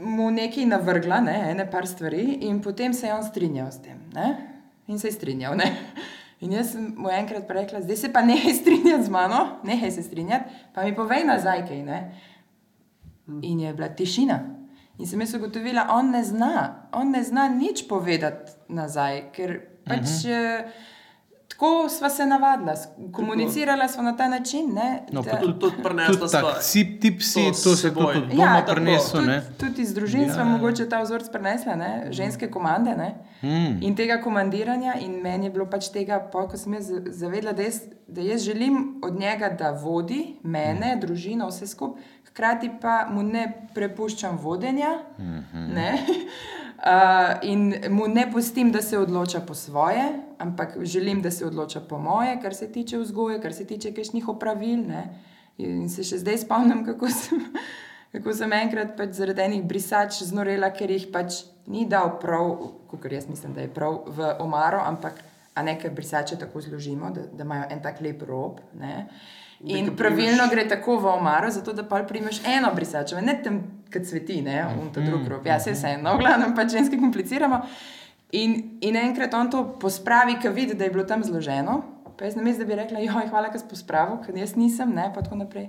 [0.00, 4.00] mu nekaj navrgla, ne, ene par stvari, in potem se je on strinjal s tem.
[4.16, 4.32] Ne?
[4.88, 5.54] In se je strinjal.
[5.60, 5.70] Ne?
[6.44, 9.94] In jaz sem mu enkrat pa rekla, zdaj se pa nehaj strinjati z mano, nehaj
[10.00, 11.80] se strinjati, pa mi povej nazaj kaj.
[11.84, 12.00] Ne?
[13.44, 14.55] In je bila tišina.
[14.98, 20.24] In sem jaz ugotovila, on ne zna, on ne zna nič povedati nazaj, ker pač
[20.24, 20.70] uh -huh.
[21.48, 22.74] Tako sva se navadila,
[23.12, 24.74] komunicirala sva na ta način.
[24.74, 26.40] Ne, No, da- Tudi, tudi prenesla sva.
[26.42, 29.10] tak, si, ti psi, to to, se tudi od doma tako, prenesel.
[29.12, 29.42] tudi, ne.
[29.58, 30.44] tudi iz družin smo Ja.
[30.46, 31.90] mogoče ta vzorec prenesli, ne?
[32.10, 32.90] ženske komande.
[32.92, 33.14] Ne?
[33.42, 33.82] Mm.
[33.82, 37.52] In tega komandiranja, in meni je bilo pač tega, pol, ko sem jaz za- zavedla,
[37.52, 37.78] da jaz,
[38.08, 43.44] da jaz želim od njega, da vodi mene, družino, vse skupaj, hkrati pa mu ne
[43.74, 44.98] prepuščam vodenja.
[45.54, 45.98] Ne?
[46.76, 50.02] Uh, in mu ne pustim, da se odloča po svoje,
[50.38, 54.28] ampak želim, da se odloča po moje, kar se tiče vzgoje, kar se tiče kakšnih
[54.28, 54.84] opravil.
[54.88, 55.06] Ne?
[55.58, 57.40] In se še zdaj spomnim, kako sem,
[58.14, 62.52] kako sem enkrat pač zaradi enih brisač znorela, ker jih pač ni dal prav,
[62.92, 65.24] kot jaz mislim, da je prav v omaro, ampak
[65.56, 68.60] nekaj brisače tako zložimo, da, da imajo en tak lep rob.
[68.76, 69.06] Ne?
[69.64, 73.62] In pravilno primeš- gre tako v omaro, zato da pa primeš eno brisačo, ne tam,
[73.96, 75.48] ki cveti, ne, v ta drug rob.
[75.48, 77.62] Ja, se vseeno, v glavnem pač ženski kompliciramo.
[78.36, 81.80] In, in enkrat on to pospravi, ki vidi, da je bilo tam zloženo.
[82.16, 85.10] Pa jaz namesto, da bi rekla, joj, hvala, ker si pospravil, ker jaz nisem, ne,
[85.14, 85.68] pa tako naprej.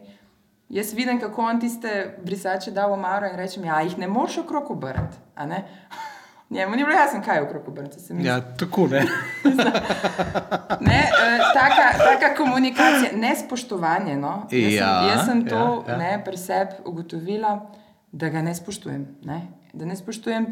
[0.70, 1.92] Jaz vidim, kako on tiste
[2.26, 5.18] brisače da v omaro in rečem, ja, jih ne moreš okrog obrniti.
[6.50, 8.00] Njemu ni bilo jasno, kaj je okrog obrniti.
[8.24, 9.04] Ja, tako ne.
[10.88, 14.16] Ne, eh, taka, taka komunikacija, nespoštovanje.
[14.18, 14.48] No.
[14.52, 15.98] Jaz, Ja, sem, jaz sem to ja, ja.
[15.98, 17.72] ne, pri sebi ugotovila,
[18.12, 19.08] da ga ne spoštujem.
[19.24, 19.42] Ne.
[19.74, 20.48] Da ne spoštujem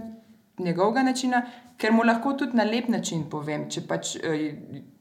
[0.59, 1.41] njegovega načina,
[1.77, 3.69] ker mu lahko tudi na lep način povem.
[3.71, 4.53] Če pač, eh,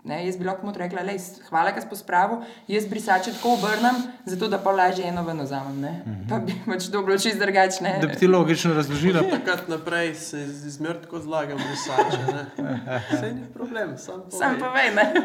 [0.05, 4.01] ne, jaz bi lahko mu rekla, lej, hvala, da si pospravil, jaz brisače tako obrnem,
[4.27, 5.81] zato da pa lažje eno ven vzamem.
[5.81, 5.93] Ne.
[6.29, 7.99] Pa bi pač to bilo čist drugačne.
[8.03, 9.23] Da bi ti logično razložila.
[9.37, 12.19] Takrat naprej se izmer tako zlagam brisače.
[12.63, 13.01] ne.
[13.21, 14.39] Saj ni problem, sam povej.
[14.39, 14.95] Sam povej.
[14.95, 15.13] ne.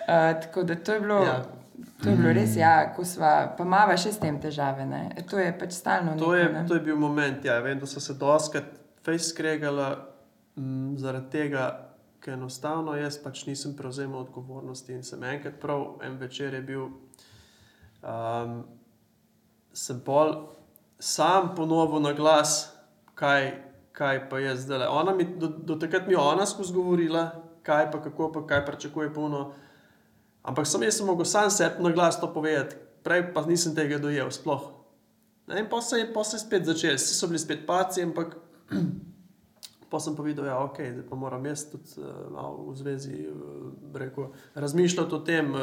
[0.00, 1.22] Uh, tako da to je bilo.
[1.24, 1.59] Ja.
[2.02, 4.86] To je bilo res, ja, ko sva, pa mava še s tem težave.
[4.88, 5.02] Ne?
[5.16, 6.16] E, To je pač stalno.
[6.16, 6.64] To neko, je, ne.
[6.68, 7.58] to je bil moment, ja.
[7.64, 8.68] Vem, da so se doskrat
[9.04, 9.90] fejs skregala
[10.56, 11.66] m, zaradi tega,
[12.20, 16.90] ker enostavno jaz pač nisem prevzemal odgovornosti in sem enkrat prav en večer je bil,
[18.04, 18.58] um,
[19.72, 20.34] sem pol
[21.00, 22.74] sam ponovil na glas,
[23.16, 23.54] kaj,
[23.96, 24.86] kaj pa je zdaj.
[24.92, 27.30] Ona mi, do, do takrat mi je ona skozi govorila,
[27.62, 29.52] kaj pa kako pa kaj pričakuje puno.
[30.42, 33.98] Ampak sem jaz sem mogel sam sebi na glas to povedati, prej pa nisem tega
[34.00, 34.70] dojel sploh.
[35.50, 38.36] Ne, in pa se je spet začel, vsi so bili spet paci, ampak
[39.90, 43.26] pa sem pa videl, da ja, okay, pa moram jaz tudi uh, malo v zvezi
[43.26, 45.60] uh, rekel, razmišljati o tem, uh,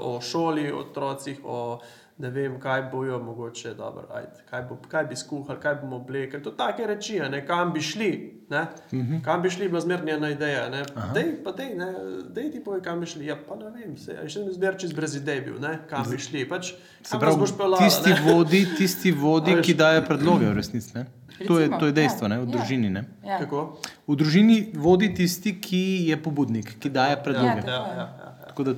[0.00, 1.78] o šoli, o otrocih, o
[2.18, 6.42] ne vem, kaj bojo, mogoče, dobro, ajde, kaj, bo, kaj bi skuhali, kaj bomo oblekli.
[6.42, 8.10] To take reči, a ne, kam bi šli.
[8.50, 8.60] Ne?
[8.92, 9.24] Uh -huh.
[9.24, 10.68] Kam bi šli, bila zmerna ena ideja.
[10.68, 10.84] Ne?
[11.14, 11.94] Dej, pa dej, ne,
[12.30, 13.26] dej ti povej, kam bi šli.
[13.26, 15.78] Ja, pa ne vem, se, še ne zmer čez brez idej bil, ne?
[15.90, 16.48] kam bi šli.
[16.48, 18.32] Pač, Se pravi, boš peljala, tisti ne?
[18.32, 21.04] vodi, tisti vodi ki daje predloge, v resnici.
[21.46, 22.56] To je, to je dejstvo, ja, ne, v ja.
[22.56, 22.90] družini.
[22.90, 23.04] Ne?
[23.24, 23.38] Ja.
[23.38, 23.80] Kako?
[24.06, 27.60] V družini vodi tisti, ki je pobudnik, ki daje predloge.
[27.60, 27.96] tako Ja, je.
[27.96, 28.46] ja, ja, ja.
[28.48, 28.74] Tako da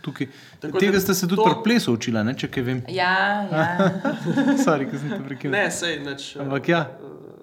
[0.00, 0.26] tukaj,
[0.60, 2.82] Tako tega da ste se tudi to- pri plesu učila, ne, če kaj vem.
[2.90, 3.66] Ja, ja.
[4.64, 5.52] Sorry, ker sem te prekinil.
[5.52, 6.36] Ne, sej nič.
[6.36, 6.86] eh, Ampak ja,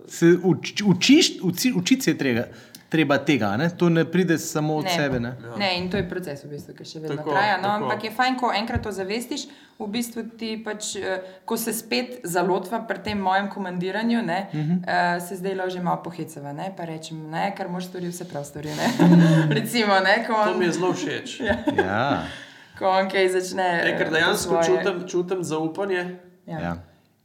[0.07, 2.43] se uč, učiš, uči, učiti se je treba,
[2.89, 3.69] treba tega, ne?
[3.69, 4.89] to ne pride samo od Ne.
[4.91, 5.19] sebe.
[5.19, 5.35] Ne?
[5.43, 5.57] Ja.
[5.57, 7.57] Ne, in to je proces, v bistvu, ki še vedno Tako, traja.
[7.57, 7.83] No, tako.
[7.83, 9.43] ampak je fajn, ko enkrat to zavestiš,
[9.77, 14.55] v bistvu ti pač, eh, ko se spet zalotva pri tem mojem komandiranju, ne, uh
[14.55, 14.77] -huh.
[15.17, 18.43] uh, se zdaj že malo pohecava, ne, pa rečem, ne, kar moš storiti, vse prav
[18.45, 18.69] stori.
[18.69, 18.87] ne.
[19.59, 21.41] Recimo, ne, ko To on, mi je zelo všeč.
[21.77, 22.23] Ja,
[22.79, 23.67] ko on kaj začne.
[23.85, 26.59] E, ker dejansko čutim, čutim zaupanje Ja.
[26.59, 26.75] ja.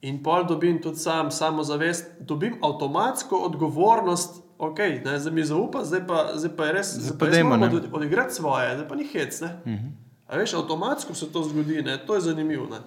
[0.03, 4.43] in pol dobim tudi sam samozavest, dobim avtomatsko odgovornost.
[4.59, 7.89] Ok, ne, zdaj mi zaupa, zdaj pa, zdaj pa je res, zdaj pa dajmo, od-
[7.93, 9.41] odigrati svoje, zdaj pa ni hec.
[9.41, 9.49] Ne?
[9.65, 9.91] Uh -huh.
[10.27, 11.99] A veš, avtomatsko se to zgodi, ne?
[12.07, 12.67] to je zanimivo.
[12.67, 12.79] Ne?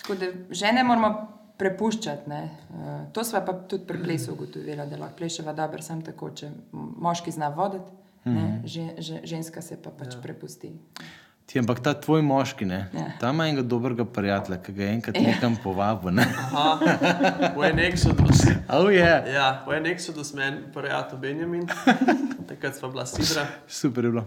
[0.00, 2.30] Tako da žene moramo prepuščati.
[2.30, 2.50] Ne?
[2.70, 6.50] Uh, to sva pa tudi pri plesu ugotovila, da lahko pleševa dobro, samo tako, če
[6.72, 7.84] moški zna voditi,
[8.24, 10.20] ne, že, že, ženska se pa pač ja.
[10.22, 10.72] prepusti.
[11.50, 13.04] Ti, ampak ta tvoj moški, ne, Ja.
[13.20, 16.12] ta ima enega dobrega prijatelja, ki ga je enkrat nekam povabil.
[16.14, 16.22] Ne?
[16.22, 16.78] Aha,
[17.58, 18.44] v en Exodus.
[18.68, 19.26] Oh, yeah.
[19.26, 21.66] Ja, v en Exodus meni prijatelj Benjamin,
[22.48, 23.48] takrat sva bila sidra.
[23.66, 24.24] Super je bilo.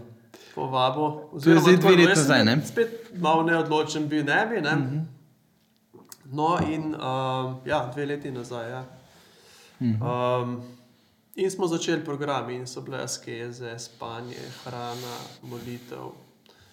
[0.54, 1.30] povabo.
[1.42, 2.66] To je zdaj dve no, leti nazaj, bil ne?
[2.66, 4.60] Spet malo neodločen, bi ne bi.
[4.60, 4.74] Ne?
[4.76, 5.02] Mm -hmm.
[6.32, 8.70] No, in um, ja, dve leti nazaj.
[8.70, 8.84] Ja.
[9.80, 10.42] Mm -hmm.
[10.42, 10.62] um,
[11.34, 16.12] in smo začeli programi, in so bile askeze, spanje, hrana, molitev.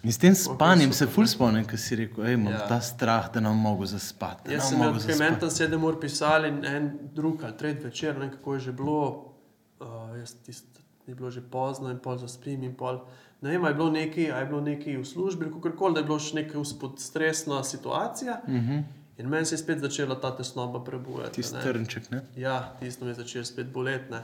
[0.04, 2.68] In s tem spanjem se super, ful spomnim, ker si rekel, da imam Ja.
[2.68, 4.54] ta strah, da ne bom mogel zaspati.
[4.54, 8.54] Jaz sem imel meni sedem ur pisali in en drug ali tretji večer, ne kako
[8.54, 9.34] je že bilo.
[9.80, 10.66] Uh, jaz tist,
[11.08, 13.00] je bilo že pozno in pol zaspim in pol.
[13.42, 16.06] Ne vem, a je bilo nekaj, je bilo nekaj v službi, kako koli, da je
[16.06, 16.64] bilo še neka
[16.98, 18.42] stresna situacija.
[18.48, 18.84] Uh -huh.
[19.18, 21.42] In meni se je spet začela ta tesnoba prebujati.
[21.42, 22.12] Tisti trnček.
[22.12, 22.22] Ne?
[22.36, 24.16] Ja, tisto me je začelo spet boleti.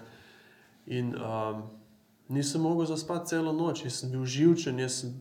[0.86, 1.64] In um,
[2.28, 5.14] nisem mogel zaspati celo noč, jaz sem bil živčen, jaz sem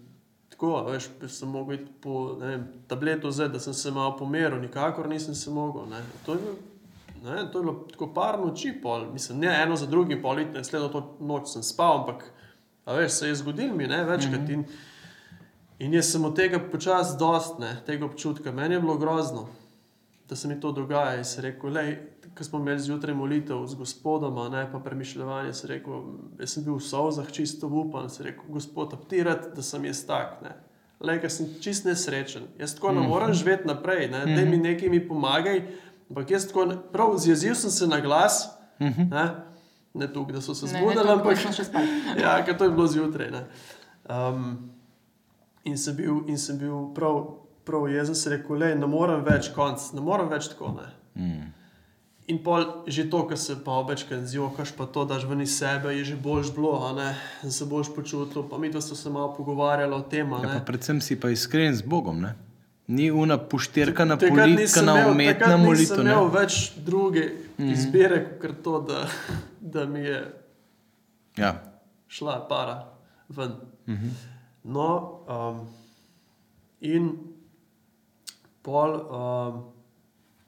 [0.56, 5.08] tako, veš, sem mogel iti po vem, tableto zdaj, da sem se malo pomeril, nikakor
[5.08, 5.84] nisem se mogel.
[5.90, 6.00] Ne.
[6.26, 6.56] To je, bil,
[7.24, 9.04] ne, to je bilo tako par noči, pol.
[9.12, 12.24] mislim, ne eno za drugim, pol in naslednjo to noč sem spal, ampak
[12.86, 14.40] veš, se je zgodil mi ne, večkrat.
[14.40, 14.52] Mm -hmm.
[14.54, 14.64] in,
[15.78, 19.48] in jaz sem od tega počasi dost, ne, tega občutka, meni je bilo grozno
[20.28, 21.16] da se mi to dogaja.
[21.16, 21.98] In se rekel, lej,
[22.36, 26.02] ko smo imeli zjutraj molitev z gospodoma, ne pa premišljanje, se rekel,
[26.38, 30.42] jaz sem bil v solzah, čisto upan, se rekel, gospod, aptirat, da sem jaz tak.
[30.44, 30.52] Ne.
[31.00, 32.48] Lej, ker sem čist nesrečen.
[32.60, 34.24] Jaz tako ne morem živeti naprej, ne.
[34.36, 35.62] da mi nekaj mi pomagaj.
[36.10, 38.46] Ampak jaz tako, prav zjezil sem se na glas,
[38.78, 39.26] ne,
[39.94, 41.88] ne tukaj, da so se zbudili, ampak še spali.
[42.24, 43.32] ja, ker to je bilo zjutraj.
[43.32, 43.44] ne.
[44.08, 44.70] Um,
[45.64, 47.18] in, sem bil, in sem bil prav,
[47.64, 50.76] prav jezen, se rekel, le, ne morem več konc, ne morem več tako.
[50.78, 50.88] Ne.
[51.16, 51.52] Mm.
[52.26, 55.94] In pol že to, kar se pa večkrat zjokaš, pa to daš ven iz sebe,
[55.94, 56.74] je že boljš bilo,
[57.42, 58.42] in se boljš počutil.
[58.50, 60.30] Pa mi dva smo se malo pogovarjali o tem.
[60.30, 62.20] Ja, predvsem si pa iskren z Bogom.
[62.20, 62.34] Ne?
[62.86, 66.04] Ni una pošterkana Takrat politika na umetna molitev.
[66.04, 66.10] Ne.
[66.10, 69.06] imel več druge izbire, kot to, da,
[69.60, 70.20] da mi je
[71.36, 71.62] Ja.
[72.08, 72.92] šla para
[73.28, 73.50] ven.
[73.86, 74.10] Uh -huh.
[74.62, 75.66] No, um,
[76.80, 77.18] in
[78.62, 79.64] pol, um,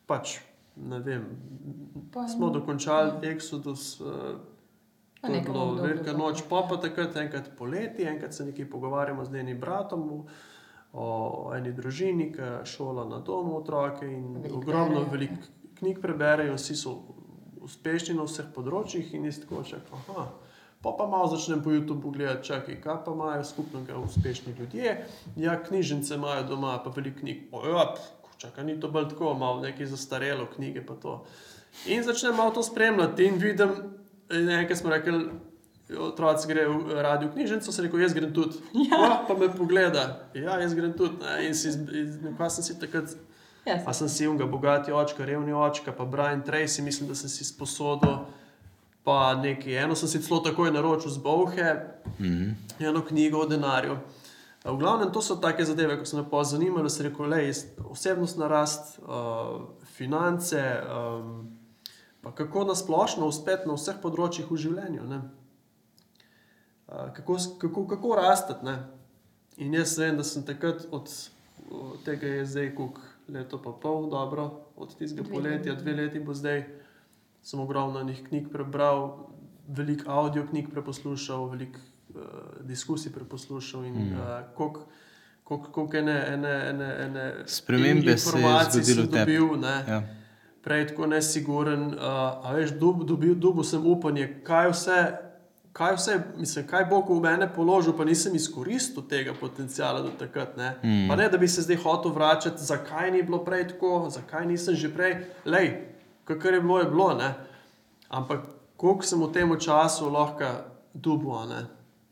[0.06, 0.38] pač
[0.82, 1.24] ne vem,
[2.12, 4.00] Pa- smo dokončali Exodus.
[4.00, 4.38] Uh,
[5.20, 9.32] To je bilo velika noč, pa pa takrat enkrat poleti, enkrat se nekaj pogovarjamo z
[9.32, 10.24] njenim bratom
[10.92, 11.06] o
[11.56, 15.30] eni družini, ki šola na domu otroke in Veliko ogromno berejo, velik
[15.78, 16.94] knjig preberejo, vsi so
[17.60, 19.98] uspešni na vseh področjih in jaz tako čakam.
[20.08, 20.28] aha.
[20.82, 24.92] Pa pa malo začnem po YouTubu gledati, čakaj, kaj pa imajo skupnega uspešni ljudje.
[25.36, 27.48] Ja, knjižnice imajo doma, pa veliko knjig.
[27.52, 27.94] Oja,
[28.38, 31.24] čakaj, ni to bolj tako, malo nekaj zastarelo knjige pa to.
[31.86, 33.70] In začnem malo to spremljati in vidim,
[34.30, 35.30] nekaj smo rekli,
[35.98, 38.60] otroci grejo v radio knjižnico, se rekel, jaz grem tudi.
[38.90, 39.24] Ja.
[39.28, 41.16] Pa me pogleda, ja, jaz grem tudi.
[41.24, 41.46] Ne?
[41.46, 43.16] In si, in, kaj sem si takrat
[43.68, 43.84] Yes.
[43.84, 47.44] Pa sem si unga, bogati očka, revni očka, pa Brian Tracy, mislim, da sem si
[47.44, 48.24] sposodil.
[49.04, 51.74] Pa nekaj, eno sem si celo takoj naročil z Bovhe,
[52.18, 52.88] mm -hmm.
[52.88, 53.98] eno knjigo o denarju.
[54.68, 57.40] V glavnem, to so take zadeve, ko so me pa zanimale, se reko, le,
[57.88, 59.64] osebnostna rast, uh,
[59.96, 61.48] finance, um,
[62.20, 65.08] pa kako nasplošno uspeti na vseh področjih v življenju.
[65.08, 65.22] ne.
[66.88, 68.64] Uh, kako, kako, kako rasteti.
[68.64, 68.76] ne.
[69.56, 71.08] In jaz vem, da sem takrat od,
[72.04, 76.66] tega je zdaj kuk leto pa pol, dobro, od tistega poletja, dve leti bo zdaj.
[77.42, 79.30] Sem ogromno njih knjig prebral,
[79.68, 81.80] veliko audio knjig preposlušal, veliko
[82.60, 84.20] diskusij preposlušal in mm.
[84.20, 84.80] uh,
[85.48, 89.34] koliko ene, ene, ene, ene Spremembe se je zgodilo v tebi.
[89.88, 90.02] Ja.
[90.62, 91.86] prej tako nesiguren.
[91.86, 92.02] Uh,
[92.44, 94.98] a veš, dobil, dobil sem upanje, kaj vse.
[95.72, 100.56] Kaj vse, mislim, kaj bo v mene položil, pa nisem izkoristil tega potencijala do takrat.
[100.56, 100.72] Ne?
[100.82, 101.04] Mm.
[101.08, 104.74] Pa ne, da bi se zdaj hotel vračati, zakaj ni bilo prej tako, zakaj nisem
[104.74, 105.14] že prej,
[105.44, 105.70] lej,
[106.24, 107.14] kar je bilo, je bilo.
[107.14, 107.34] Ne?
[108.08, 110.50] Ampak koliko sem v tem času lahko
[110.94, 111.46] dubo.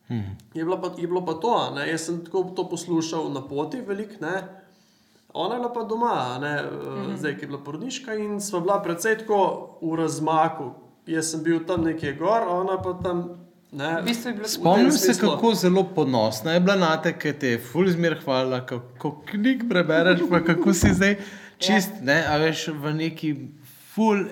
[0.08, 0.36] Mm.
[0.54, 1.88] Je, je bilo pa to, ne?
[1.90, 4.42] jaz sem tako to poslušal na poti, velik, ne?
[5.36, 6.62] ona je bila pa doma, ne?
[6.62, 7.16] Mm.
[7.16, 9.40] zdaj je bila porodniška in sva bila predvsej tako
[9.82, 10.70] v razmaku.
[11.06, 13.28] Jaz sem bil tam nekje gor, ona pa tam.
[13.72, 17.90] V bistvu Spomnim se, kako zelo ponosna je bila na te, ki te je fulj
[17.92, 21.16] zmer hvala, kako knjig prebereš, pa kako si zdaj
[21.58, 22.02] čist, ja.
[22.02, 23.34] ne, a veš v neki
[23.94, 24.28] fulj.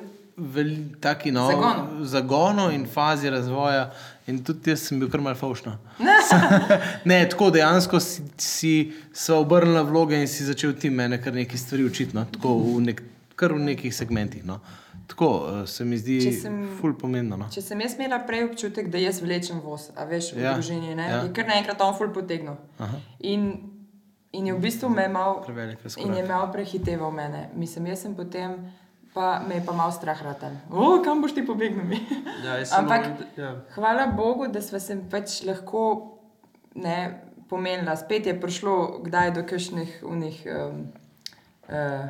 [1.00, 2.04] Taki no, zagonu.
[2.04, 3.92] zagonu in fazi razvoja,
[4.26, 5.76] in tudi jaz sem bil kar malce faušno.
[7.10, 8.72] ne, tako dejansko si, si
[9.12, 12.24] se obrnil vloge in si začel ti mene kar nekaj stvari učiti, no?
[12.32, 13.02] tako v, nek,
[13.40, 14.44] v nekih segmentih.
[14.48, 14.60] No?
[15.06, 16.18] Tako uh, se mi zdi,
[16.80, 17.36] ful pomembno.
[17.36, 17.50] No?
[17.52, 20.94] Če sem jaz imela prej občutek, da jaz vlečem voz, a veš, v ja, družini,
[20.96, 21.20] ja.
[21.26, 22.56] je kar naenkrat on ful potegnil.
[23.20, 23.50] In,
[24.32, 25.44] in je v bistvu me malo
[26.28, 27.50] mal prehiteval mene.
[27.54, 28.56] Mislim, jaz sem potem.
[29.14, 30.50] Pa me je pa malo strah, da
[31.04, 31.98] kam boš ti pobegnil.
[32.44, 33.06] ja, Ampak
[33.36, 33.54] ja.
[33.74, 36.18] hvala Bogu, da smo se pač lahko
[36.74, 37.96] ne, pomenili.
[37.96, 40.86] Spet je prišlo, kdaj do kakšnih unih um,
[41.68, 42.08] uh,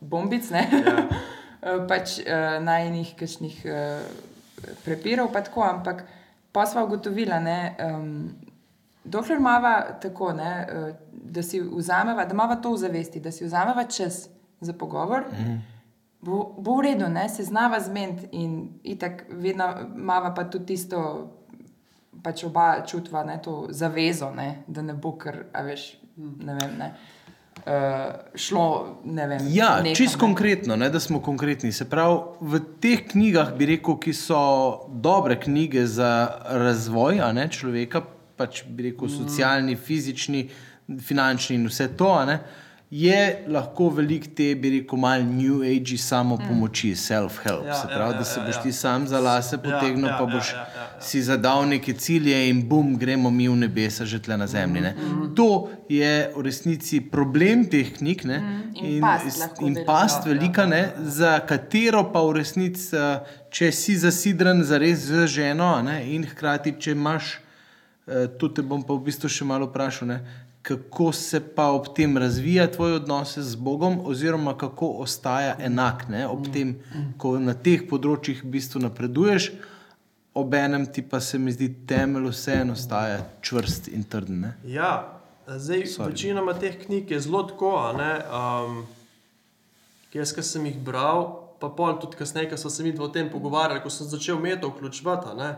[0.00, 0.50] bombic.
[0.50, 0.62] Ja.
[1.64, 4.02] Eh, pač uh, najnih kakšnih uh,
[4.84, 6.02] prepirov, pa tako, ampak
[6.52, 8.34] pa smo ugotovili, da um,
[9.04, 13.48] dokler imamo tako, ne, uh, da si vzameva, da imamo to v zavesti, da si
[13.48, 14.28] vzameva čas
[14.60, 15.24] za pogovor.
[15.32, 15.73] Mm.
[16.24, 17.28] Bo, bo v redu, ne?
[17.28, 18.68] se znava zmed in
[19.00, 19.66] tako vedno
[19.96, 21.00] imamo pa tudi tisto,
[22.22, 24.62] pač oba čutva ne, to zavezo, ne?
[24.66, 26.78] da ne bo kar, a veš, ne vem.
[26.78, 26.94] Ne?
[27.66, 28.96] uh, šlo.
[29.04, 31.72] Vem, ja, čisto konkretno, ne, da smo konkretni.
[31.72, 34.40] Se pravi, v teh knjigah, bi rekel, ki so
[34.88, 36.10] dobre knjige za
[36.48, 38.04] razvoj ne, človeka,
[38.36, 39.16] pač bi rekel, mm.
[39.16, 40.48] socialni, fizični,
[41.00, 42.12] finančni in vse to.
[42.28, 42.63] Ne, uh,
[42.94, 46.98] je lahko velik te, bi rekel, malo new age, samo pomoči, mm.
[47.00, 47.66] self-help.
[47.66, 48.72] Ja, se pravi, ja, ja, da se boš ti ja.
[48.72, 51.00] sam za lase potegnil, ja, ja, pa boš ja, ja, ja, ja.
[51.02, 54.80] si zadal neke cilje in bum, gremo mi v nebesa, že tle na zemlji.
[54.80, 55.34] Mm -hmm.
[55.34, 58.38] To je v resnici problem teh knjig ne?
[58.38, 60.88] Mm, in, in past, in past velika, ja, ja.
[60.98, 63.18] za katero pa v resnici, eh,
[63.50, 66.14] če si zasidren za res z ženo ne?
[66.14, 67.40] in hkrati, če imaš.
[68.06, 70.43] Uh, tu te bom pa v bistvu še malo vprašal, ne?
[70.64, 76.26] Kako se pa ob tem razvija tvoj odnos z Bogom, oziroma kako ostaja enak ne,
[76.26, 76.78] ob tem,
[77.20, 79.50] ko na teh področjih v bistvu napreduješ,
[80.34, 84.40] ob enem ti pa se mi zdi temelj vseeno ostaja čvrst in trden.
[84.40, 84.54] Ne.
[84.64, 87.74] Ja, zdaj večinoma teh knjig je zelo tako.
[87.84, 88.78] Um,
[90.16, 91.26] jaz, ki sem jih bral,
[91.60, 94.72] pa pol tudi kasneje, ko smo se mi o tem pogovarjali, ko sem začel meto
[94.72, 95.52] vključevati,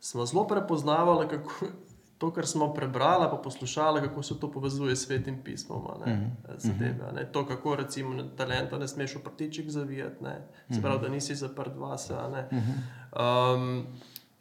[0.00, 1.74] smo zelo prepoznavali, kako
[2.18, 5.82] to, kar smo prebrali, pa poslušali, kako se to povezuje s svetim pismom.
[6.06, 6.58] Ne, mm -hmm.
[6.58, 7.32] zadeve, ne.
[7.32, 10.48] To, kako recimo talenta ne smeš v prtiček zavijati, ne.
[10.74, 12.14] se pravi, da nisi zaprt vase.
[12.14, 13.86] Um,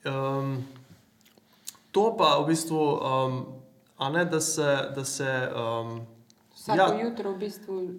[0.06, 0.64] um,
[1.92, 3.00] to pa v bistvu,
[4.00, 4.92] um, ne, da se.
[4.96, 6.02] Da se um,
[6.56, 7.90] Vsako ja, jutro, v bistvu,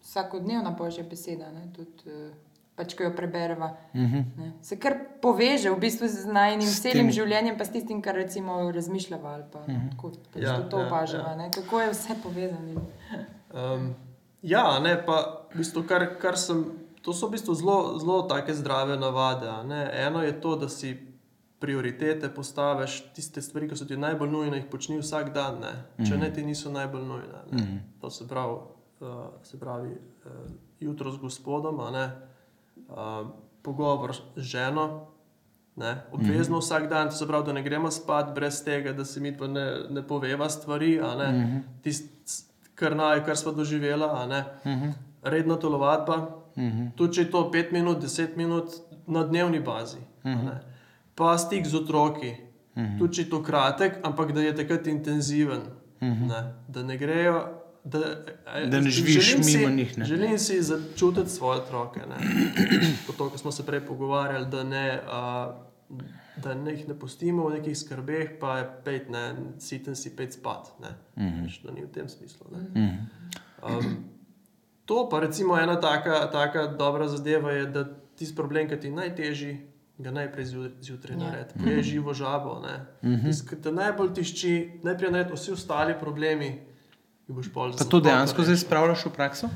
[0.00, 1.50] vsakodnevna božja beseda.
[1.52, 2.32] Ne, tudi, uh,
[2.80, 3.68] pač, ko jo preberemo.
[3.92, 4.16] Uh mhm.
[4.16, 4.50] -huh.
[4.62, 9.28] Se kar poveže v bistvu z najnim celim življenjem, pa s tistim, kar recimo razmišljamo.
[9.28, 9.76] Uh mhm.
[9.76, 9.90] -huh.
[9.90, 11.50] Tako pač ja, to ja, opažamo, ja.
[11.50, 12.86] kako je vse povezano.
[13.52, 13.94] um,
[14.42, 16.64] ja, ne, pa v bistvu, kar, kar sem.
[17.02, 19.48] To so v bistvu zelo, zelo take zdrave navade.
[19.92, 21.10] Eno je to, da si
[21.60, 25.72] prioritete postaviš, tiste stvari, ki so ti najbolj nujne, jih počni vsak dan, ne?
[26.00, 26.34] če ne mhm.
[26.34, 27.40] ti niso najbolj nujne.
[27.52, 27.78] Mm -hmm.
[28.00, 28.54] To se pravi,
[29.00, 29.08] uh,
[29.42, 30.32] se pravi uh,
[30.80, 31.80] jutro z gospodom,
[33.62, 35.06] pogovor z ženo,
[35.76, 36.64] ne, obvezno mm -hmm.
[36.64, 39.46] vsak dan, to se pravi, da ne gremo spat brez tega, da se mi pa
[39.46, 41.60] ne, ne poveva stvari, mm -hmm.
[41.82, 44.04] tisto, kar naj, kar smo doživeli,
[44.64, 44.92] mm -hmm.
[45.22, 46.16] redno telovadba,
[46.56, 46.90] mm -hmm.
[46.96, 48.64] tudi če je to 5 minut, 10 minut
[49.06, 50.58] na dnevni bazi, mm -hmm.
[51.14, 52.34] pa stik z otroki.
[52.76, 52.98] Mm -hmm.
[52.98, 55.60] Tudi če je to kratek, ampak da je takrat intenziven,
[56.00, 56.28] mm -hmm.
[56.28, 57.98] ne, da ne grejo da,
[58.66, 59.98] da ne živiš mimo njih.
[59.98, 60.04] Ne.
[60.04, 62.00] Želim si začutiti svoje otroke.
[63.18, 65.54] To, kar smo se prej pogovarjali, da, ne, a,
[66.36, 70.32] da ne jih ne pustimo v nekih skrbeh, pa je pet, ne, siten si pet
[70.32, 70.72] spat.
[71.16, 71.62] Mm -hmm.
[71.62, 72.46] To ni v tem smislu.
[72.50, 73.78] Mm -hmm.
[73.78, 74.04] um,
[74.84, 77.84] to pa recimo ena taka, taka dobra zadeva je, da
[78.16, 79.66] tisti problem, ki ti je najtežji.
[79.98, 80.44] Ga najprej
[80.80, 81.24] zjutraj ja.
[81.24, 81.76] naredi, mm -hmm.
[81.76, 82.62] je živo žabo.
[83.02, 83.24] Mm -hmm.
[83.24, 86.69] Tis, te najbolj tišči, najprej naredi vsi ostali problemi,
[87.78, 89.50] Pa to dejansko zdaj spravljaš v prakso?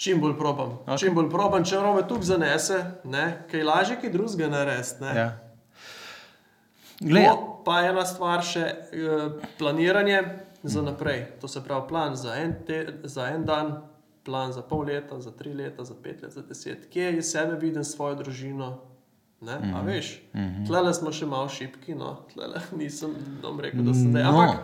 [0.00, 0.78] Čim bolj probam.
[0.86, 0.98] Okay.
[0.98, 5.04] Čim bolj probam, če me tukaj zanese, ne, kaj lažje, kaj drugega narediti.
[5.04, 5.12] ne.
[5.16, 5.28] Ja.
[7.00, 7.36] Glej, ja.
[7.64, 10.22] Pa je ena stvar še eh, planiranje
[10.62, 11.26] za naprej.
[11.40, 13.82] To se pravi plan za en, te, za en dan,
[14.24, 16.88] plan za pol leta, za tri leta, za pet let, za deset.
[16.92, 18.78] Kje je sebe vidim, svojo družino.
[19.40, 19.58] Ne?
[19.58, 19.62] Mm.
[19.62, 19.76] -hmm.
[19.76, 20.20] A veš,
[20.66, 23.16] tlele smo še malo šipki, no, tlele nisem
[23.60, 24.22] rekel, da sem zdaj.
[24.22, 24.58] No.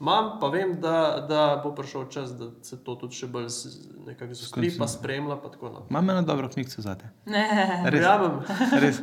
[0.00, 3.74] Imam, pa vem, da, da bo prišel čas, da se to tudi še bolj z-
[4.06, 5.36] nekako zastri, pa spremlja.
[5.36, 5.90] Pa tako naprej.
[5.90, 7.10] imam eno dobro knjigo za te.
[7.26, 7.44] Ne.
[7.84, 8.00] Res.
[8.00, 8.40] Verjamem.
[8.82, 9.02] Res.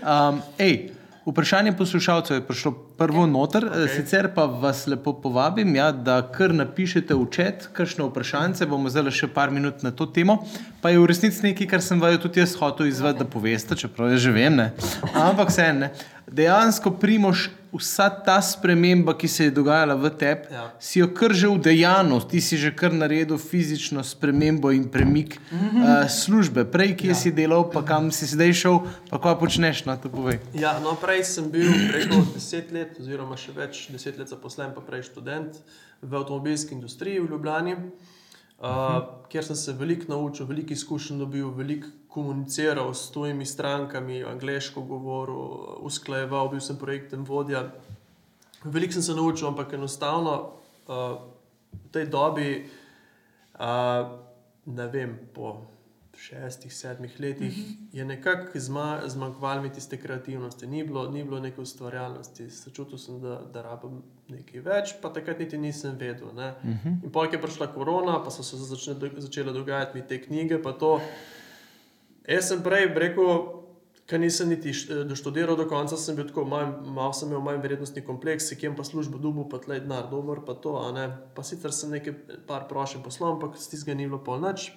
[0.00, 0.88] Um, ej,
[1.26, 3.92] vprašanje poslušalcev je prišlo prvo noter, okay.
[3.92, 9.12] sicer pa vas lepo povabim, ja, da kar napišete v čat, kakšno vprašanje, bomo zdaj
[9.12, 10.40] še par minut na to temo.
[10.80, 14.16] Pa je v resnici nekaj, kar sem vaju tudi jaz hotel izvedeti, da poveste, čeprav
[14.16, 14.72] jaz že vem, ne.
[15.12, 15.92] Ampak vse ne.
[16.32, 20.72] Dejansko primoš vsa ta sprememba, ki se je dogajala v tebi, ja.
[20.80, 25.38] Si jo kar že v dejanju, ti si že kar naredil fizično spremembo in premik
[25.38, 26.04] mm -hmm.
[26.04, 26.64] uh, službe.
[26.64, 27.14] Prej, kje ja.
[27.14, 28.78] si delal, pa kam si zdaj šel,
[29.10, 30.38] pa kaj počneš, no to povej.
[30.54, 34.80] Ja, no, prej sem bil preko deset let, oziroma še več deset let zaposlen, pa
[34.80, 35.56] prej študent
[36.02, 37.76] v avtomobilski industriji v Ljubljani,
[38.60, 44.82] uh, kjer sem se veliko naučil, veliko izkušenj dobil, veliko komuniciral s tujimi strankami, angliško
[44.82, 47.68] govoril, usklajeval, bil sem projekten vodja.
[48.64, 50.34] Veliko sem se naučil, ampak enostavno
[50.88, 50.94] uh,
[51.72, 52.64] v tej dobi,
[53.54, 54.18] uh,
[54.66, 55.60] ne vem, po
[56.18, 57.76] šestih, sedmih letih mm -hmm.
[57.92, 62.48] je nekako zma, zmanjkovalo mi tiste kreativnosti, ni bilo, ni bilo neke ustvarjalnosti.
[62.48, 66.28] Začutil sem, da, da rabim nekaj več, pa takrat niti nisem vedel.
[66.32, 67.04] Mm -hmm.
[67.04, 70.62] In pojk je prišla korona, pa so se začne, začele dogajati mi te knjige.
[70.62, 71.00] pa to.
[72.28, 73.28] Jaz sem prej rekel,
[74.08, 77.62] ker nisem niti š- doštudiral do konca, sem bil tako, malo, malo sem imel manj
[77.64, 81.06] vrednostni kompleks, kjem pa službo dubu, pa tleh denar, dober, pa to, a ne.
[81.34, 84.68] Pa sicer sem nekaj par prošen poslal, ampak s tistega ni bilo pol nič.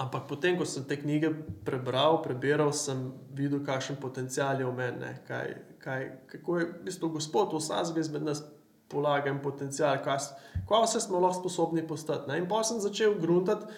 [0.00, 1.28] Ampak potem, ko sem te knjige
[1.64, 5.52] prebral, prebiral, sem videl, kakšen potencial je v meni, kaj,
[5.84, 8.40] kaj, kako je v bistvu Gospod vsakega izmed nas
[8.88, 10.32] polaga en potencial, kaj,
[10.64, 12.32] kaj vse smo lahko sposobni postati.
[12.32, 12.40] Ne.
[12.40, 13.68] In pa sem začel gruntati,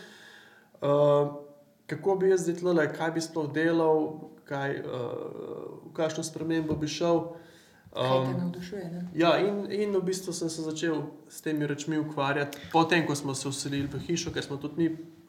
[0.78, 1.41] uh,
[1.92, 4.06] kako bi jaz zdaj tle, kaj bi sploh delal,
[4.48, 7.24] kaj, uh, v kakšno spremembo bi šel.
[7.92, 9.02] Ne?
[9.14, 13.34] Ja, in, in v bistvu sem se začel s temi rečmi ukvarjati, potem ko smo
[13.36, 14.88] se vselili v hišo, ker smo tudi mi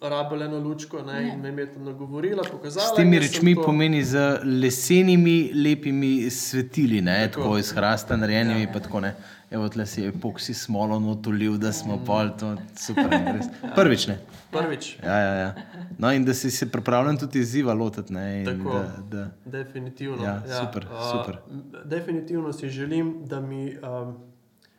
[0.09, 2.85] rabili eno lučko ne, in me je tam nagovorila, pokazala.
[2.87, 7.57] S temi rečmi to- pomeni z lesenimi, lepimi svetili, ne, tako, Tako.
[7.57, 8.61] iz hrasta narejenimi.
[8.61, 8.71] Ja.
[8.73, 9.15] Pa tako, ne.
[9.51, 12.05] Evo, tle si je epoksi smolo notolil, da smo mm.
[12.05, 13.09] pol to super.
[13.09, 13.45] ne, res.
[13.75, 14.17] Prvič ne.
[14.51, 15.53] Prvič, Ja, ja, ja.
[15.97, 18.13] No, in da si se pripravljen tudi izziva lotiti.
[18.13, 18.73] Ne, in Tako.
[18.73, 20.23] da, da, definitivno.
[20.23, 21.37] Ja, super, super.
[21.51, 24.15] m, definitivno si želim, da mi um,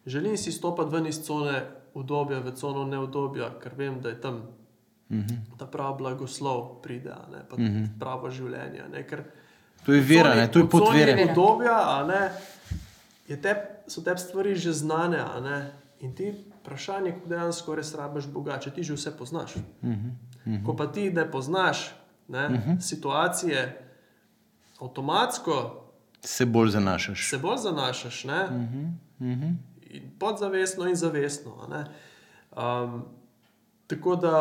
[0.06, 1.62] želim si stopiti ven iz cone
[1.94, 4.42] udobja v cono neudobja, ker vem, da je tam
[5.08, 5.58] mm -hmm.
[5.58, 7.76] ta pravi blagoslov pride, ne, pa mm Mhm.
[7.76, 7.98] -hmm.
[7.98, 8.82] pravo življenje.
[8.92, 9.24] Ne, ker
[9.86, 11.14] To je vera, ne, to je pot vere.
[11.14, 11.30] Vera.
[11.30, 12.30] Obdobja, a ne,
[13.28, 18.58] je teb, so te stvari že znane, in ti vprašanje, kako dejansko res rabiš Boga,
[18.60, 19.54] če ti že vse poznaš.
[19.82, 20.64] Mm -hmm.
[20.66, 21.94] Ko pa ti ne poznaš
[22.28, 22.80] ne, uh -huh.
[22.80, 23.88] situacije,
[24.80, 25.80] avtomatsko
[26.20, 27.30] Se bolj zanašaš.
[27.30, 28.90] se bolj zanašaš, ne, uh -huh.
[29.20, 29.54] Uh -huh.
[29.90, 31.52] in podzavestno in zavestno.
[32.56, 33.04] Um,
[33.86, 34.36] tako da,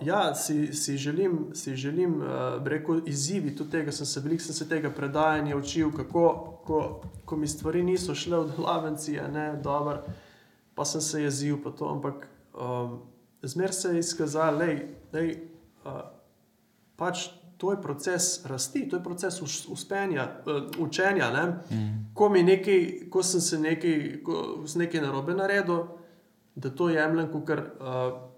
[0.00, 4.42] uh, ja, si, si želim, si želim uh, rekel, izzivi tudi tega, sem se veliko
[4.42, 9.60] sem se tega predajanja učil, kako ko, ko mi stvari niso šle od glavenci, ne
[9.62, 10.02] dobro,
[10.74, 13.00] pa sem se jezil po to, ampak um,
[13.42, 14.66] zmer se je izkazalo,
[15.12, 15.48] da je
[16.96, 21.30] pač to je proces rasti, to je proces us- uspenja, uh, učenja.
[21.30, 21.46] Ne?
[21.70, 22.14] Mm.
[22.14, 25.86] Ko, nekaj, ko sem se nekaj, ko nekaj narobe naredil,
[26.54, 28.33] da to jemljem kot uh, uh,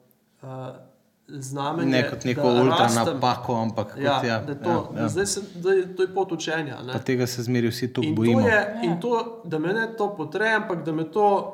[1.28, 1.91] znamenje.
[1.93, 5.09] Ne kot neko ultra napako, ampak kot Ja, ja, to, ja, ja, ja.
[5.09, 6.82] Zdaj se, da je, to je pot učenja.
[6.82, 6.93] ne.
[6.93, 8.41] Pa tega se zmeri vsi tu In to, bojimo.
[8.41, 9.12] je, in to,
[9.45, 11.53] da me ne to potre, ampak da me to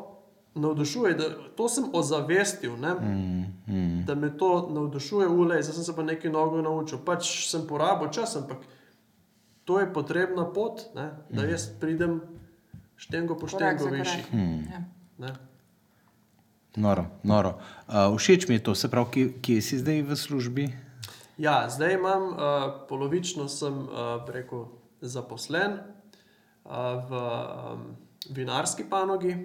[0.55, 1.25] navdušuje, da
[1.57, 4.05] to sem ozavestil, ne, Mm, mm.
[4.07, 6.99] da me to navdušuje, ulej, zdaj sem se pa nekaj novega naučil.
[6.99, 8.59] Pač sem porabil čas, ampak
[9.65, 12.21] to je potrebna pot, ne, da jaz pridem
[12.97, 14.23] štengo po štengo višji.
[14.69, 14.83] Ja.
[15.19, 15.33] ne.
[16.77, 17.59] Noro, noro.
[17.85, 20.65] Uh, všeč mi je to, se pravi, kje, kje si zdaj v službi?
[21.39, 22.37] Ja, zdaj imam, uh,
[22.89, 23.89] polovično sem uh,
[24.27, 24.65] rekel,
[25.01, 25.73] zaposlen
[26.65, 26.71] uh,
[27.03, 27.83] v um,
[28.31, 29.37] vinarski panogi,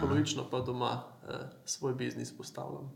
[0.00, 2.90] polovično pa doma uh, svoj biznis postavljam.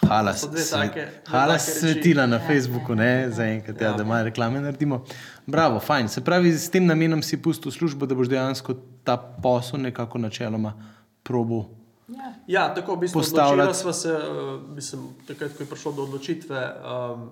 [0.00, 1.78] Hala, take- hala take reči.
[1.80, 3.96] svetila na Facebooku, ne zaenkrat, ja, Ja.
[3.96, 5.04] da malo reklame naredimo.
[5.46, 6.08] Bravo, fajn.
[6.08, 8.74] Se pravi, s tem namenom si pustil službo, da boš dejansko
[9.04, 10.72] ta posel nekako načeloma
[11.22, 11.64] probo
[12.08, 12.34] Ja.
[12.46, 16.02] Ja, tako v bistvu Postavljati- odločila sva se, uh, mislim, takrat, ko je prišlo do
[16.02, 16.74] odločitve.
[17.12, 17.30] Um,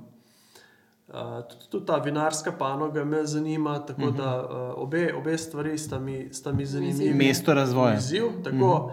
[1.06, 1.14] Uh,
[1.48, 4.16] tudi, tudi ta vinarska panoga me zanima, tako uh -huh.
[4.16, 7.14] da uh, obe, obe stvari sta mi, sta mi zanimivi.
[7.14, 7.94] Mesto razvoja.
[7.94, 8.92] Izziv, tako, uh -huh.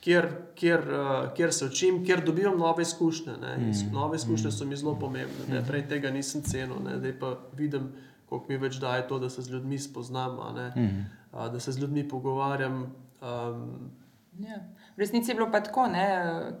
[0.00, 3.32] kjer, kjer, uh, kjer se učim, kjer dobivam nove izkušnje.
[3.32, 3.70] Ne.
[3.70, 5.44] Iz, nove izkušnje so mi zelo pomembne.
[5.48, 5.66] Ne.
[5.66, 6.98] Prej tega nisem cenil, ne.
[6.98, 7.92] zdaj pa vidim,
[8.28, 10.98] koliko mi več daje to, da se z ljudmi spoznam, a ne,
[11.32, 12.82] uh, da se z ljudmi pogovarjam.
[13.22, 13.90] Um,
[14.38, 14.62] Ja.
[14.96, 16.06] V resnici je bilo pa tako, ne?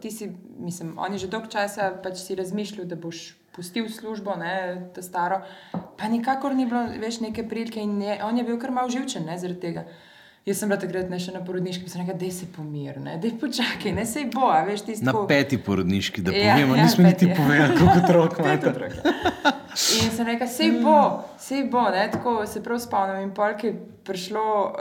[0.00, 4.90] ti si, mislim, oni že dolgo časa pač si razmišljal, da boš pustil službo, ne,
[4.94, 5.40] ta staro,
[5.72, 9.26] pa nikakor ni bilo več neke prilike in je, on je bil kar mal živčen
[9.26, 9.84] ne, zaradi tega.
[10.48, 13.34] Jaz sem bila takrat ne še na porodniški, sem rekla, da se pomir, da je
[13.42, 15.04] počakaj, ne se bo, a veš, tisto.
[15.04, 18.72] Na peti porodniški, da Ja, povemo, ja, nismo niti povedali, koliko otrok imate.
[19.70, 23.22] In sem rekla, sej bo, sej bo, ne, tako se prav spomnim.
[23.22, 24.72] In polk je prišlo uh,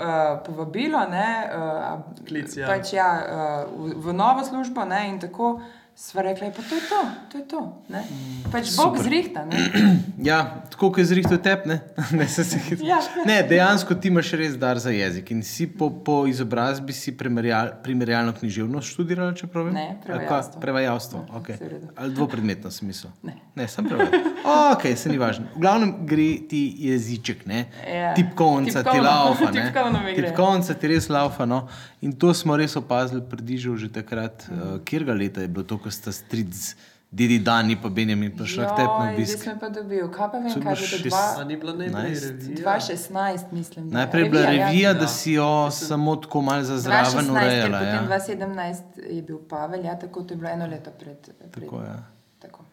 [0.45, 2.67] povabilo, ne, uh, Klic, ja.
[2.67, 5.59] pač, ja, uh, v, v novo službo, ne, in tako
[5.99, 6.99] sva rekla, "Ja, pa to je to,
[7.31, 7.61] to je to.
[7.89, 8.03] Ne.
[8.51, 9.03] Pač Bog Super.
[9.03, 9.45] zrihta.
[9.45, 9.57] Ne.
[10.19, 11.79] Ja, tako kot je zrihtel tep, ne?
[12.19, 12.85] ne, se se hitro.
[12.85, 12.97] Ja.
[13.25, 17.69] ne, dejansko ti imaš res dar za jezik in si po, po izobrazbi si primerjal,
[17.83, 19.71] primerjalno književnost študirala, če pravim?
[19.73, 20.59] Ne, prevajalstvo.
[20.59, 21.55] Prevajalstvo, Ja, okay.
[21.95, 23.11] Ali dvopredmetno sem mislil?
[23.23, 23.37] Ne.
[23.55, 24.33] Ne, sem prevajalstvo.
[24.73, 25.47] Ok, se ni važno.
[25.55, 27.65] V glavnem gre ti jeziček, ne?
[27.87, 28.11] Ja.
[28.15, 29.07] Tipkovnica ti Tipkovno.
[29.09, 29.63] laufa, ne?
[29.71, 29.99] Tipkovno.
[30.15, 31.61] Tipkovnica ti res laufa, no?
[32.01, 34.47] In to smo res opazili pri Dižu že takrat.
[34.51, 34.59] Mhm.
[34.59, 36.75] Uh, Kjerga leta je bilo to, ko sta stric,
[37.11, 39.33] dedi Dani pa Benjamin prišla k tebi na obisk?
[39.33, 41.55] Zdaj sem pa dobil, kaj pa vem, je kaj bilo je to šest- a ni
[41.57, 42.21] bila najprej 15?
[42.21, 42.55] revija?
[42.59, 43.83] 2016, mislim.
[43.87, 43.93] da.
[43.95, 44.93] Najprej je bila revija, ja.
[44.95, 47.79] da si jo samo tako malo za zraven 2016, urejala.
[47.79, 48.07] Ja.
[48.07, 51.17] 2017 je bil Pavel, ja, tako to je bilo eno leto pred.
[51.33, 51.97] pred Tako, ja.
[52.39, 52.65] tako.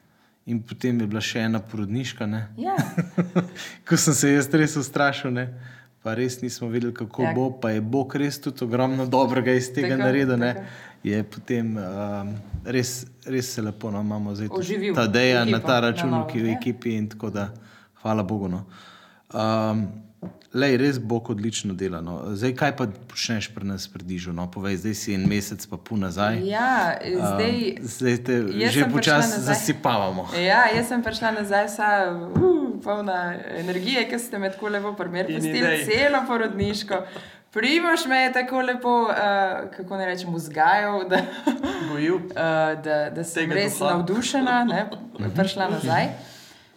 [0.46, 2.44] In potem je bila še ena porodniška, ne?
[2.56, 2.76] Ja,
[3.86, 5.48] ko sem se jaz res ustrašil, ne?
[5.98, 7.28] pa res nismo vedeli, kako Ja.
[7.28, 7.34] ja.
[7.34, 7.50] bo.
[7.52, 10.36] Pa je Bog res tudi ogromno dobrega iz tega Tako, naredil.
[10.38, 10.52] ne.
[10.54, 10.66] tako.
[11.07, 12.32] Je potem um,
[12.64, 16.26] res, res se lepo no, imamo zdaj tudi Oživil Tadeja na ta na račun, novo,
[16.26, 16.57] ki je v ja.
[16.59, 17.52] ekipi in tako da,
[18.02, 18.50] hvala Bogu.
[18.50, 18.64] No.
[19.30, 19.86] Um,
[20.57, 22.00] Lej, res Bog odlično dela.
[22.00, 22.20] No.
[22.34, 24.32] Zdaj, kaj pa počneš pri nas, predižu?
[24.32, 24.46] No?
[24.50, 26.40] Povej, zdaj si en mesec, pa pu nazaj.
[26.48, 27.54] ja zdaj.
[27.76, 28.34] Um, zdaj te
[28.70, 30.28] že počasi zasipavamo.
[30.40, 35.84] Ja, jaz sem prišla nazaj, vsa uh, polna energije, ki ste me tako lepo idej.
[35.84, 37.04] celo porodniško.
[37.57, 39.16] Primoš me je tako lepo, uh,
[39.72, 41.22] kako ne rečem, vzgajal, da,
[41.88, 42.14] Gojil.
[42.16, 42.22] uh,
[42.84, 43.90] da, da sem Tega res duha.
[43.90, 44.86] navdušena, ne,
[45.32, 46.02] prišla nazaj.
[46.02, 46.11] Ja,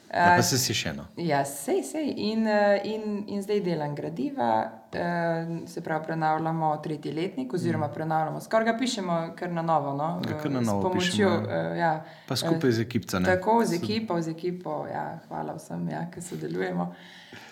[0.09, 1.03] Uh, pa se si še eno.
[1.21, 2.07] Ja, sej, sej.
[2.17, 4.47] In, eh, in, in zdaj delam gradiva,
[4.91, 9.93] eh, se pravi, prenavljamo tretji letnik, oziroma prenavljamo, skoraj ga pišemo kar na novo.
[9.93, 11.91] No, eh, kar na s novo pomočjo, pišemo, eh, ja,
[12.27, 13.19] Pa skupaj z ekipco.
[13.19, 13.25] ne?
[13.27, 16.89] Tako z ekipo, z ekipo, ja, hvala vsem, ja, ki sodelujemo.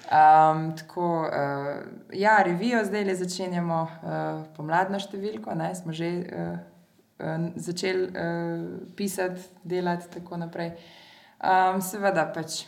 [0.08, 1.84] Um, tako, uh,
[2.16, 6.54] ja, revijo zdaj le začenjamo uh, pomladno številko, ne, smo že uh,
[7.20, 8.64] uh, začeli uh,
[8.96, 10.78] pisati, delati in tako naprej.
[11.44, 12.64] Um, seveda, pač,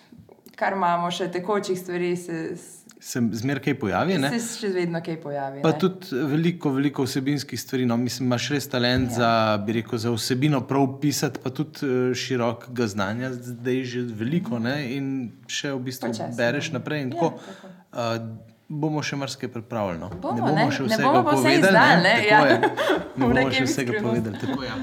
[0.60, 4.18] kar imamo še tekočih stvari, se, Se zmeraj kaj pojavi.
[4.18, 4.30] Ne?
[4.40, 5.62] se še vedno kaj pojavi.
[5.64, 5.80] Pa ne.
[5.80, 7.86] tudi veliko, veliko vsebinskih stvari.
[7.86, 7.98] No.
[7.98, 9.16] Mislim, imaš res talent ja.
[9.16, 9.32] za,
[9.66, 14.76] bi rekel, za vsebino prav pisati, pa tudi eh, širokega znanja, zdaj že veliko ne?
[14.96, 15.10] in
[15.48, 17.02] še v bistvu Počasi, bereš naprej.
[17.02, 17.40] in Ja, tako.
[17.40, 17.68] tako.
[17.90, 19.98] Uh, bomo še marsikaj pripravili.
[20.00, 20.10] No.
[20.14, 20.72] Bomo, ne bomo ne.
[20.72, 21.58] še Ne vsega bomo pa vse povedali.
[21.58, 22.14] izdali, ne?
[22.14, 22.60] ne, Tako ja.
[22.60, 24.38] Ne Bomo bomo še vsega povedali.
[24.38, 24.76] Tako, ja.